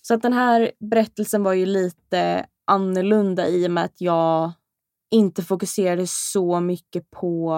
Så 0.00 0.14
att 0.14 0.22
den 0.22 0.32
här 0.32 0.72
berättelsen 0.78 1.42
var 1.42 1.52
ju 1.52 1.66
lite 1.66 2.46
annorlunda 2.64 3.48
i 3.48 3.66
och 3.66 3.70
med 3.70 3.84
att 3.84 4.00
jag 4.00 4.52
inte 5.10 5.42
fokuserade 5.42 6.06
så 6.06 6.60
mycket 6.60 7.10
på 7.10 7.54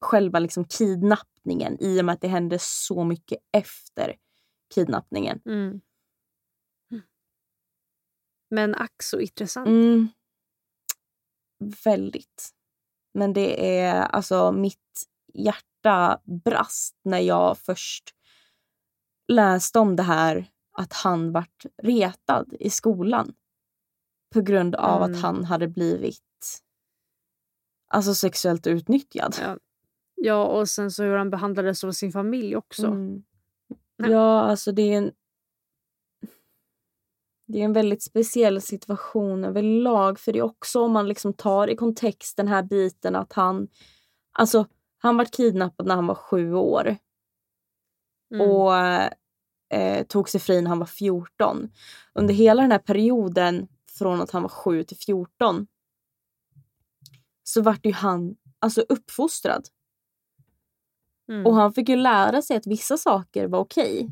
själva 0.00 0.38
liksom 0.38 0.64
kidnappningen 0.64 1.76
i 1.80 2.00
och 2.00 2.04
med 2.04 2.12
att 2.12 2.20
det 2.20 2.28
hände 2.28 2.58
så 2.60 3.04
mycket 3.04 3.38
efter 3.52 4.16
kidnappningen. 4.74 5.40
Mm. 5.46 5.80
Men 8.50 8.74
ack 8.74 9.02
så 9.02 9.20
intressant. 9.20 9.68
Mm. 9.68 10.08
Väldigt. 11.84 12.54
Men 13.18 13.32
det 13.32 13.78
är 13.80 14.02
alltså 14.02 14.52
mitt 14.52 15.06
hjärta 15.34 16.20
brast 16.44 16.96
när 17.04 17.18
jag 17.18 17.58
först 17.58 18.14
läste 19.28 19.78
om 19.78 19.96
det 19.96 20.02
här 20.02 20.46
att 20.72 20.92
han 20.92 21.32
vart 21.32 21.66
retad 21.82 22.54
i 22.60 22.70
skolan 22.70 23.32
på 24.34 24.40
grund 24.40 24.74
av 24.74 25.02
Mm. 25.02 25.14
att 25.14 25.22
han 25.22 25.44
hade 25.44 25.68
blivit 25.68 26.62
alltså 27.88 28.14
sexuellt 28.14 28.66
utnyttjad. 28.66 29.36
Ja. 29.42 29.58
Ja, 30.14 30.44
och 30.44 30.68
sen 30.68 30.90
så 30.90 31.02
hur 31.02 31.16
han 31.16 31.30
behandlades 31.30 31.84
av 31.84 31.92
sin 31.92 32.12
familj 32.12 32.56
också. 32.56 32.86
Mm. 32.86 33.22
Ja, 33.96 34.40
alltså 34.40 34.72
det 34.72 34.82
är 34.82 34.98
en 34.98 35.12
det 37.48 37.60
är 37.60 37.64
en 37.64 37.72
väldigt 37.72 38.02
speciell 38.02 38.60
situation 38.60 39.44
överlag 39.44 40.18
för 40.18 40.32
det 40.32 40.38
är 40.38 40.42
också 40.42 40.80
om 40.82 40.92
man 40.92 41.08
liksom 41.08 41.32
tar 41.32 41.68
i 41.70 41.76
kontext 41.76 42.36
den 42.36 42.48
här 42.48 42.62
biten 42.62 43.16
att 43.16 43.32
han 43.32 43.68
alltså 44.32 44.66
han 44.98 45.16
var 45.16 45.24
kidnappad 45.24 45.86
när 45.86 45.94
han 45.94 46.06
var 46.06 46.14
sju 46.14 46.54
år 46.54 46.96
Mm. 48.34 48.50
och 48.50 48.74
eh, 49.78 50.06
tog 50.06 50.28
sig 50.28 50.40
fri 50.40 50.62
när 50.62 50.68
han 50.68 50.78
var 50.78 50.86
14. 50.86 51.70
Under 52.14 52.34
hela 52.34 52.62
den 52.62 52.72
här 52.72 52.78
perioden 52.78 53.68
från 53.98 54.20
att 54.20 54.30
han 54.30 54.42
var 54.42 54.48
7 54.48 54.84
till 54.84 54.96
14 54.96 55.66
så 57.42 57.62
vart 57.62 57.86
ju 57.86 57.92
han 57.92 58.36
alltså 58.58 58.80
uppfostrad 58.80 59.68
Mm. 61.28 61.46
och 61.46 61.54
han 61.54 61.72
fick 61.72 61.88
ju 61.88 61.96
lära 61.96 62.42
sig 62.42 62.56
att 62.56 62.66
vissa 62.66 62.96
saker 62.96 63.46
var 63.48 63.58
okej. 63.58 64.10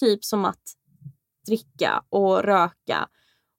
Typ 0.00 0.24
som 0.24 0.44
att 0.44 0.62
dricka 1.46 2.04
och 2.08 2.42
röka. 2.42 3.08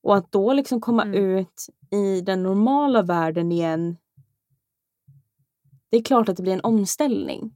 Och 0.02 0.16
att 0.18 0.32
då 0.32 0.54
liksom 0.54 0.82
komma 0.82 1.04
Mm. 1.04 1.16
ut 1.16 1.68
i 1.92 2.22
den 2.22 2.44
normala 2.44 3.02
världen 3.02 3.52
igen. 3.52 3.98
Det 5.90 5.98
är 5.98 6.04
klart 6.04 6.30
att 6.30 6.38
det 6.38 6.44
blir 6.44 6.54
en 6.54 6.62
omställning. 6.64 7.56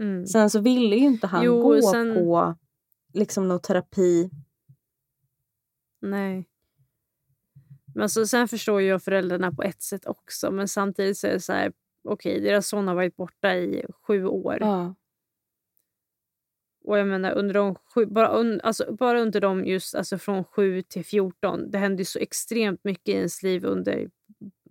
Mm. 0.00 0.26
Sen 0.26 0.50
så 0.50 0.60
ville 0.60 0.96
ju 0.96 1.04
inte 1.06 1.26
han 1.26 1.44
Jo, 1.44 1.62
gå 1.62 1.82
sen- 1.82 2.14
på 2.14 2.56
liksom 3.12 3.48
någon 3.48 3.60
terapi. 3.60 4.30
Nej. 6.00 6.48
Men 7.94 8.02
alltså, 8.02 8.26
sen 8.26 8.48
förstår 8.48 8.82
jag 8.82 9.02
föräldrarna 9.02 9.52
på 9.52 9.62
ett 9.62 9.82
sätt 9.82 10.06
också. 10.06 10.50
Men 10.50 10.68
samtidigt 10.68 11.18
så 11.18 11.26
är 11.26 11.32
det 11.32 11.40
så 11.40 11.52
här, 11.52 11.72
okej, 12.08 12.40
deras 12.40 12.68
son 12.68 12.88
har 12.88 12.94
varit 12.94 13.16
borta 13.16 13.54
i 13.56 13.84
sju 14.06 14.26
år. 14.26 14.58
Ja. 14.60 14.94
Och 16.84 16.98
jag 16.98 17.06
menar, 17.06 17.32
under 17.32 17.54
de 17.54 17.74
sju, 17.74 18.06
bara, 18.06 18.28
un, 18.28 18.60
alltså, 18.62 18.92
bara 18.94 19.20
under 19.20 19.40
dem 19.40 19.64
just 19.64 19.94
alltså, 19.94 20.18
från 20.18 20.44
7 20.44 20.82
till 20.82 21.04
14. 21.04 21.70
Det 21.70 21.78
hände 21.78 22.00
ju 22.00 22.04
så 22.04 22.18
extremt 22.18 22.84
mycket 22.84 23.08
i 23.08 23.12
ens 23.12 23.42
liv 23.42 23.64
under 23.64 24.10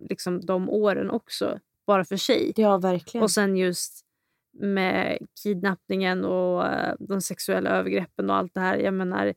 liksom, 0.00 0.46
de 0.46 0.70
åren 0.70 1.10
också. 1.10 1.58
Bara 1.86 2.04
för 2.04 2.16
sig. 2.16 2.52
ja, 2.56 2.78
verkligen. 2.78 3.22
Och 3.22 3.30
sen 3.30 3.56
just 3.56 4.04
med 4.52 5.18
kidnappningen 5.42 6.24
och 6.24 6.66
eh, 6.66 6.94
de 6.98 7.20
sexuella 7.20 7.70
övergreppen 7.70 8.30
och 8.30 8.36
allt 8.36 8.54
det 8.54 8.60
här. 8.60 8.76
Jag 8.76 8.94
menar, 8.94 9.34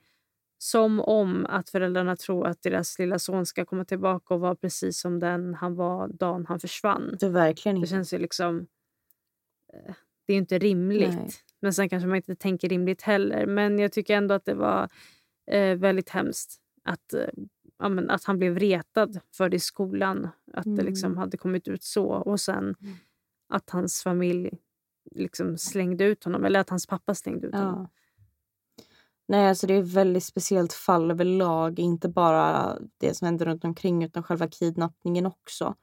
som 0.57 0.99
om 0.99 1.45
att 1.49 1.69
föräldrarna 1.69 2.15
tror 2.15 2.47
att 2.47 2.61
deras 2.61 2.99
lilla 2.99 3.19
son 3.19 3.45
ska 3.45 3.65
komma 3.65 3.85
tillbaka 3.85 4.33
och 4.33 4.39
vara 4.39 4.55
precis 4.55 4.99
som 4.99 5.19
den 5.19 5.53
han 5.53 5.75
var 5.75 6.07
dagen 6.07 6.45
han 6.45 6.59
försvann. 6.59 7.17
det 7.19 7.29
verkligen 7.29 7.81
Det 7.81 7.87
känns 7.87 8.13
ju 8.13 8.17
liksom... 8.17 8.67
eh, 9.73 9.93
Det 10.25 10.33
är 10.33 10.35
ju 10.35 10.39
inte 10.39 10.59
rimligt. 10.59 11.15
Nej. 11.15 11.29
Men 11.59 11.73
sen 11.73 11.89
kanske 11.89 12.07
man 12.07 12.15
inte 12.15 12.35
tänker 12.35 12.69
rimligt 12.69 13.01
heller. 13.01 13.45
Men 13.45 13.79
jag 13.79 13.91
tycker 13.91 14.17
ändå 14.17 14.35
att 14.35 14.45
det 14.45 14.53
var 14.53 14.89
eh, 15.51 15.75
väldigt 15.77 16.09
hemskt 16.09 16.55
att, 16.83 17.13
eh, 17.13 17.29
ja, 17.79 17.89
men 17.89 18.09
att 18.09 18.23
han 18.23 18.39
blev 18.39 18.59
retad 18.59 19.19
för 19.31 19.49
det 19.49 19.55
i 19.55 19.59
skolan. 19.59 20.29
Att 20.53 20.75
det 20.77 20.83
liksom 20.83 21.11
Mm. 21.11 21.17
hade 21.17 21.37
kommit 21.37 21.67
ut 21.67 21.83
så. 21.83 22.05
Och 22.07 22.39
sen 22.39 22.75
att 23.49 23.69
hans 23.69 24.03
familj 24.03 24.51
liksom 25.11 25.57
slängde 25.57 26.03
ut 26.03 26.23
honom. 26.23 26.45
Eller 26.45 26.59
att 26.59 26.69
hans 26.69 26.87
pappa 26.87 27.15
slängde 27.15 27.47
ut 27.47 27.53
honom. 27.55 27.75
Ja. 27.79 27.89
Nej, 29.29 29.49
alltså 29.49 29.67
det 29.67 29.73
är 29.73 29.79
ett 29.83 29.93
väldigt 29.93 30.23
speciellt 30.23 30.73
fall 30.73 31.11
överlag. 31.11 31.79
Inte 31.79 32.09
bara 32.09 32.77
det 32.97 33.13
som 33.17 33.25
händer 33.25 33.45
runt 33.45 33.63
omkring 33.63 34.03
utan 34.03 34.23
själva 34.23 34.47
kidnappningen 34.47 35.25
också. 35.25 35.75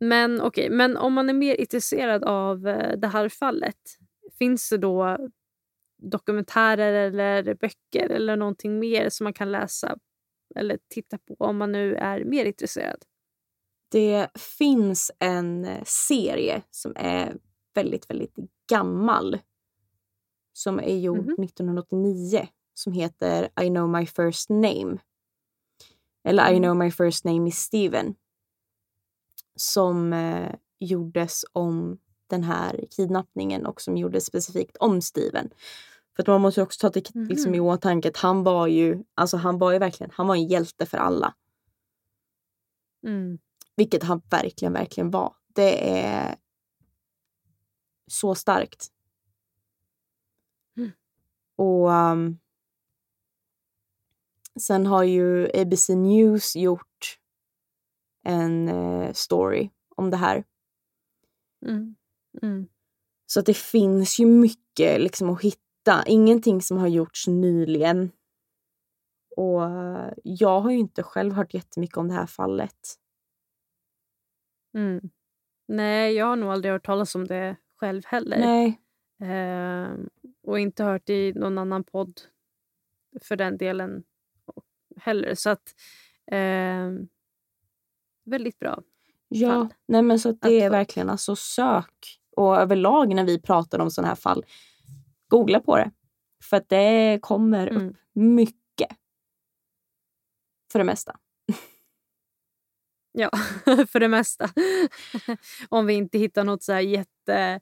Men 0.00 0.40
okej, 0.40 0.70
men 0.70 0.96
om 0.96 1.12
man 1.12 1.28
är 1.28 1.34
mer 1.34 1.60
intresserad 1.60 2.24
av 2.24 2.68
eh, 2.68 2.98
det 2.98 3.08
här 3.08 3.28
fallet. 3.28 3.98
Finns 4.32 4.68
det 4.70 4.78
då 4.78 5.18
dokumentärer 6.02 6.92
eller 6.92 7.54
böcker 7.54 8.10
eller 8.10 8.36
någonting 8.36 8.78
mer 8.78 9.08
som 9.08 9.24
man 9.24 9.32
kan 9.32 9.52
läsa 9.52 9.98
eller 10.56 10.78
titta 10.88 11.18
på 11.18 11.34
om 11.38 11.56
man 11.56 11.72
nu 11.72 11.94
är 11.94 12.24
mer 12.24 12.44
intresserad? 12.44 13.04
Det 13.90 14.28
finns 14.58 15.10
en 15.18 15.64
eh, 15.64 15.82
serie 15.86 16.62
som 16.70 16.92
är 16.96 17.36
väldigt, 17.74 18.10
väldigt 18.10 18.34
gammal. 18.70 19.38
Som 20.52 20.78
är 20.78 20.96
gjord 20.98 21.26
Mhm. 21.26 21.44
1989. 21.44 22.48
Som 22.74 22.92
heter 22.92 23.48
I 23.62 23.68
know 23.68 23.88
my 23.88 24.06
first 24.06 24.50
name. 24.50 24.98
Eller 26.24 26.46
I 26.52 26.56
Mm. 26.56 26.62
know 26.62 26.76
my 26.76 26.90
first 26.90 27.24
name 27.24 27.48
is 27.48 27.56
Steven. 27.58 28.14
Som 29.56 30.12
eh, 30.12 30.54
gjordes 30.78 31.44
om 31.52 31.98
den 32.26 32.44
här 32.44 32.84
kidnappningen 32.90 33.66
och 33.66 33.80
som 33.80 33.96
gjordes 33.96 34.26
specifikt 34.26 34.76
om 34.76 35.02
Steven. 35.02 35.50
För 36.16 36.22
att 36.22 36.26
man 36.26 36.40
måste 36.40 36.62
också 36.62 36.80
ta 36.80 37.00
till, 37.00 37.26
liksom, 37.28 37.54
i 37.54 37.58
Mhm. 37.58 37.66
åtanke 37.66 38.08
att 38.08 38.16
han 38.16 38.42
var 38.42 38.66
ju, 38.66 39.04
alltså 39.14 39.36
han 39.36 39.58
var 39.58 39.72
ju 39.72 39.78
verkligen, 39.78 40.10
han 40.14 40.26
var 40.26 40.34
en 40.34 40.46
hjälte 40.46 40.86
för 40.86 40.98
alla. 40.98 41.34
Mm. 43.06 43.38
Vilket 43.76 44.02
han 44.02 44.22
verkligen, 44.30 44.72
verkligen 44.72 45.10
var. 45.10 45.34
Det 45.54 46.00
är 46.00 46.36
så 48.06 48.34
starkt. 48.34 48.86
Mm. 50.76 50.92
Och 51.56 51.90
um, 51.90 52.38
sen 54.60 54.86
har 54.86 55.02
ju 55.02 55.48
ABC 55.54 55.88
News 55.88 56.56
gjort 56.56 57.18
en 58.22 58.68
eh, 58.68 59.12
story 59.12 59.70
om 59.96 60.10
det 60.10 60.16
här. 60.16 60.44
Mm. 61.66 61.94
Mm. 62.42 62.66
Så 63.26 63.40
att 63.40 63.46
det 63.46 63.56
finns 63.56 64.20
ju 64.20 64.26
mycket 64.26 65.00
liksom 65.00 65.30
att 65.30 65.42
hitta. 65.42 66.04
Ingenting 66.06 66.62
som 66.62 66.76
har 66.76 66.88
gjorts 66.88 67.26
nyligen. 67.26 68.12
Och 69.36 69.60
jag 70.22 70.60
har 70.60 70.70
ju 70.70 70.78
inte 70.78 71.02
själv 71.02 71.32
hört 71.32 71.54
jättemycket 71.54 71.96
om 71.96 72.08
det 72.08 72.14
här 72.14 72.26
fallet. 72.26 72.98
Mm. 74.74 75.10
Nej, 75.68 76.14
jag 76.14 76.26
har 76.26 76.36
nog 76.36 76.50
aldrig 76.50 76.72
hört 76.72 76.86
talas 76.86 77.14
om 77.14 77.26
det 77.26 77.56
själv 77.76 78.02
heller. 78.06 78.38
Nej. 78.38 78.80
Eh, 79.20 79.88
och 80.42 80.60
inte 80.60 80.84
hört 80.84 81.10
i 81.10 81.32
någon 81.32 81.58
annan 81.58 81.84
podd 81.84 82.20
för 83.22 83.36
den 83.36 83.56
delen 83.56 84.04
heller. 84.96 85.34
Så 85.34 85.50
att 85.50 85.74
eh, 86.26 86.90
väldigt 88.24 88.58
bra. 88.58 88.82
Ja, 89.28 89.50
fall 89.50 89.68
nej 89.86 90.02
men 90.02 90.18
så 90.18 90.28
att 90.28 90.40
det 90.40 90.48
att 90.48 90.62
är 90.62 90.70
verkligen 90.70 91.10
alltså 91.10 91.36
sök. 91.36 92.20
Och 92.36 92.56
överlag 92.56 93.14
när 93.14 93.24
vi 93.24 93.40
pratar 93.40 93.78
om 93.78 93.90
sådana 93.90 94.08
här 94.08 94.14
fall, 94.16 94.44
googla 95.28 95.60
på 95.60 95.76
det. 95.76 95.90
För 96.42 96.56
att 96.56 96.68
det 96.68 97.18
kommer 97.22 97.66
Mm. 97.66 97.88
upp 97.88 97.96
mycket. 98.12 98.96
För 100.72 100.78
det 100.78 100.84
mesta. 100.84 101.16
Ja, 103.12 103.30
för 103.88 104.00
det 104.00 104.08
mesta. 104.08 104.50
Om 105.68 105.86
vi 105.86 105.94
inte 105.94 106.18
hittar 106.18 106.44
något 106.44 106.62
så 106.62 106.72
här 106.72 106.80
jätte 106.80 107.60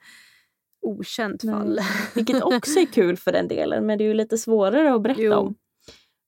okänt 0.82 1.42
Nej. 1.42 1.54
fall. 1.54 1.78
Vilket 2.14 2.42
också 2.42 2.78
är 2.80 2.86
kul 2.86 3.16
för 3.16 3.32
den 3.32 3.48
delen, 3.48 3.86
men 3.86 3.98
det 3.98 4.04
är 4.04 4.08
ju 4.08 4.14
lite 4.14 4.38
svårare 4.38 4.94
att 4.94 5.02
berätta 5.02 5.20
Jo. 5.22 5.32
om. 5.34 5.54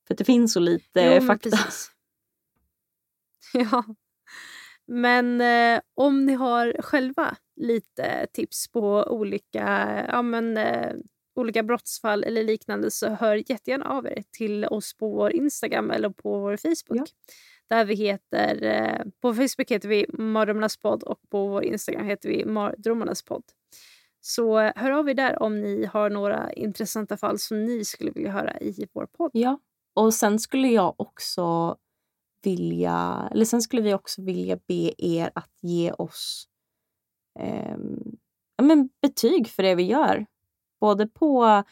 För 0.07 0.15
det 0.15 0.23
finns 0.25 0.53
så 0.53 0.59
lite 0.59 1.01
Jo, 1.21 1.27
fakta. 1.27 1.49
precis. 1.49 1.91
Ja. 3.53 3.83
Men 4.87 5.41
eh, 5.41 5.81
om 5.93 6.25
ni 6.25 6.33
har 6.33 6.81
själva 6.81 7.35
lite 7.55 8.27
tips 8.33 8.67
på 8.67 9.03
olika, 9.03 10.05
ja, 10.11 10.21
men, 10.21 10.57
eh, 10.57 10.93
olika 11.35 11.63
brottsfall 11.63 12.23
eller 12.23 12.43
liknande 12.43 12.91
så 12.91 13.09
hör 13.09 13.35
jättegärna 13.51 13.85
av 13.85 14.05
er 14.07 14.23
till 14.31 14.65
oss 14.65 14.97
på 14.97 15.09
vår 15.09 15.31
Instagram 15.31 15.91
eller 15.91 16.09
på 16.09 16.39
vår 16.39 16.57
Facebook. 16.57 17.09
Där 17.69 17.85
vi 17.85 17.95
heter, 17.95 18.63
eh, 18.63 19.05
på 19.21 19.33
Facebook 19.33 19.71
heter 19.71 19.89
vi 19.89 20.05
Mardrömmarnas 20.13 20.77
podd 20.77 21.03
och 21.03 21.19
på 21.29 21.47
vår 21.47 21.63
Instagram 21.63 22.05
heter 22.05 22.29
vi 22.29 22.45
Mardrömmarnas 22.45 23.23
podd. 23.23 23.43
Så 24.21 24.59
eh, 24.59 24.71
hör 24.75 24.91
av 24.91 25.09
er 25.09 25.13
där 25.13 25.43
om 25.43 25.61
ni 25.61 25.85
har 25.85 26.09
några 26.09 26.53
intressanta 26.53 27.17
fall 27.17 27.39
som 27.39 27.65
ni 27.65 27.85
skulle 27.85 28.11
vilja 28.11 28.31
höra 28.31 28.59
i 28.59 28.87
vår 28.93 29.05
podd. 29.05 29.31
Ja, 29.33 29.59
och 29.93 30.13
sen 30.13 30.39
skulle 30.39 30.67
jag 30.67 30.95
också 30.97 31.77
vilja, 32.43 33.29
eller 33.31 33.45
sen 33.45 33.61
skulle 33.61 33.81
vi 33.81 33.93
också 33.93 34.21
vilja 34.21 34.57
be 34.67 34.93
er 34.97 35.31
att 35.35 35.51
ge 35.61 35.91
oss 35.91 36.47
ehm, 37.39 38.17
ja, 38.57 38.63
men 38.63 38.89
betyg 39.01 39.47
för 39.47 39.63
det 39.63 39.75
vi 39.75 39.83
gör. 39.83 40.25
Både 40.79 41.07
på 41.07 41.63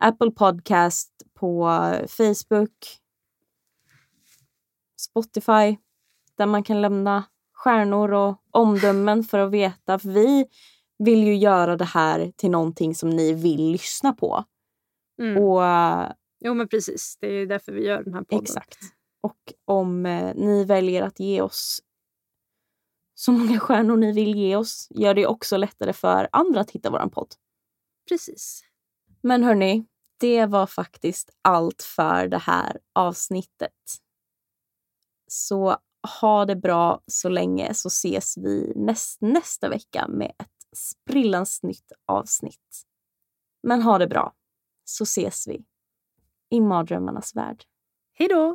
Apple 0.00 0.30
Podcast, 0.30 1.12
på 1.34 1.68
Facebook, 2.08 2.98
Spotify, 5.00 5.76
där 6.36 6.46
man 6.46 6.62
kan 6.62 6.82
lämna 6.82 7.24
stjärnor 7.52 8.12
och 8.12 8.42
omdömen 8.50 9.24
för 9.24 9.38
att 9.38 9.50
veta. 9.50 9.98
För 9.98 10.08
vi 10.08 10.46
vill 10.98 11.24
ju 11.24 11.36
göra 11.36 11.76
det 11.76 11.84
här 11.84 12.32
till 12.36 12.50
någonting 12.50 12.94
som 12.94 13.10
ni 13.10 13.32
vill 13.32 13.70
lyssna 13.70 14.12
på. 14.12 14.44
Mm. 15.22 15.42
Och 15.42 15.64
eh, 15.64 16.12
Jo 16.40 16.54
men 16.54 16.68
precis, 16.68 17.18
det 17.20 17.26
är 17.26 17.46
därför 17.46 17.72
vi 17.72 17.84
gör 17.86 18.02
den 18.02 18.14
här 18.14 18.22
podden. 18.22 18.42
Exakt. 18.42 18.78
Och 19.20 19.52
om 19.64 20.06
eh, 20.06 20.34
ni 20.34 20.64
väljer 20.64 21.02
att 21.02 21.20
ge 21.20 21.40
oss 21.40 21.80
så 23.18 23.32
många 23.32 23.60
stjärnor 23.60 23.96
ni 23.96 24.12
vill 24.12 24.34
ge 24.34 24.56
oss 24.56 24.88
gör 24.90 25.14
det 25.14 25.26
också 25.26 25.56
lättare 25.56 25.92
för 25.92 26.28
andra 26.32 26.60
att 26.60 26.70
hitta 26.70 26.90
våran 26.90 27.10
podd. 27.10 27.34
Precis. 28.08 28.62
Men 29.22 29.44
hörni, 29.44 29.86
det 30.20 30.46
var 30.46 30.66
faktiskt 30.66 31.30
allt 31.42 31.82
för 31.82 32.28
det 32.28 32.38
här 32.38 32.78
avsnittet. 32.92 33.72
Så 35.26 35.76
ha 36.20 36.44
det 36.44 36.56
bra 36.56 37.00
så 37.06 37.28
länge 37.28 37.74
så 37.74 37.88
ses 37.88 38.38
vi 38.38 38.72
näst, 38.76 39.20
nästa 39.20 39.68
vecka 39.68 40.08
med 40.08 40.32
ett 40.38 40.78
sprillans 40.78 41.62
nytt 41.62 41.92
avsnitt. 42.06 42.82
Men 43.62 43.82
ha 43.82 43.98
det 43.98 44.06
bra 44.06 44.34
så 44.84 45.04
ses 45.04 45.48
vi 45.48 45.64
i 46.50 46.60
mardrömmarnas 46.60 47.36
värld. 47.36 47.64
Hej 48.12 48.28
då! 48.28 48.54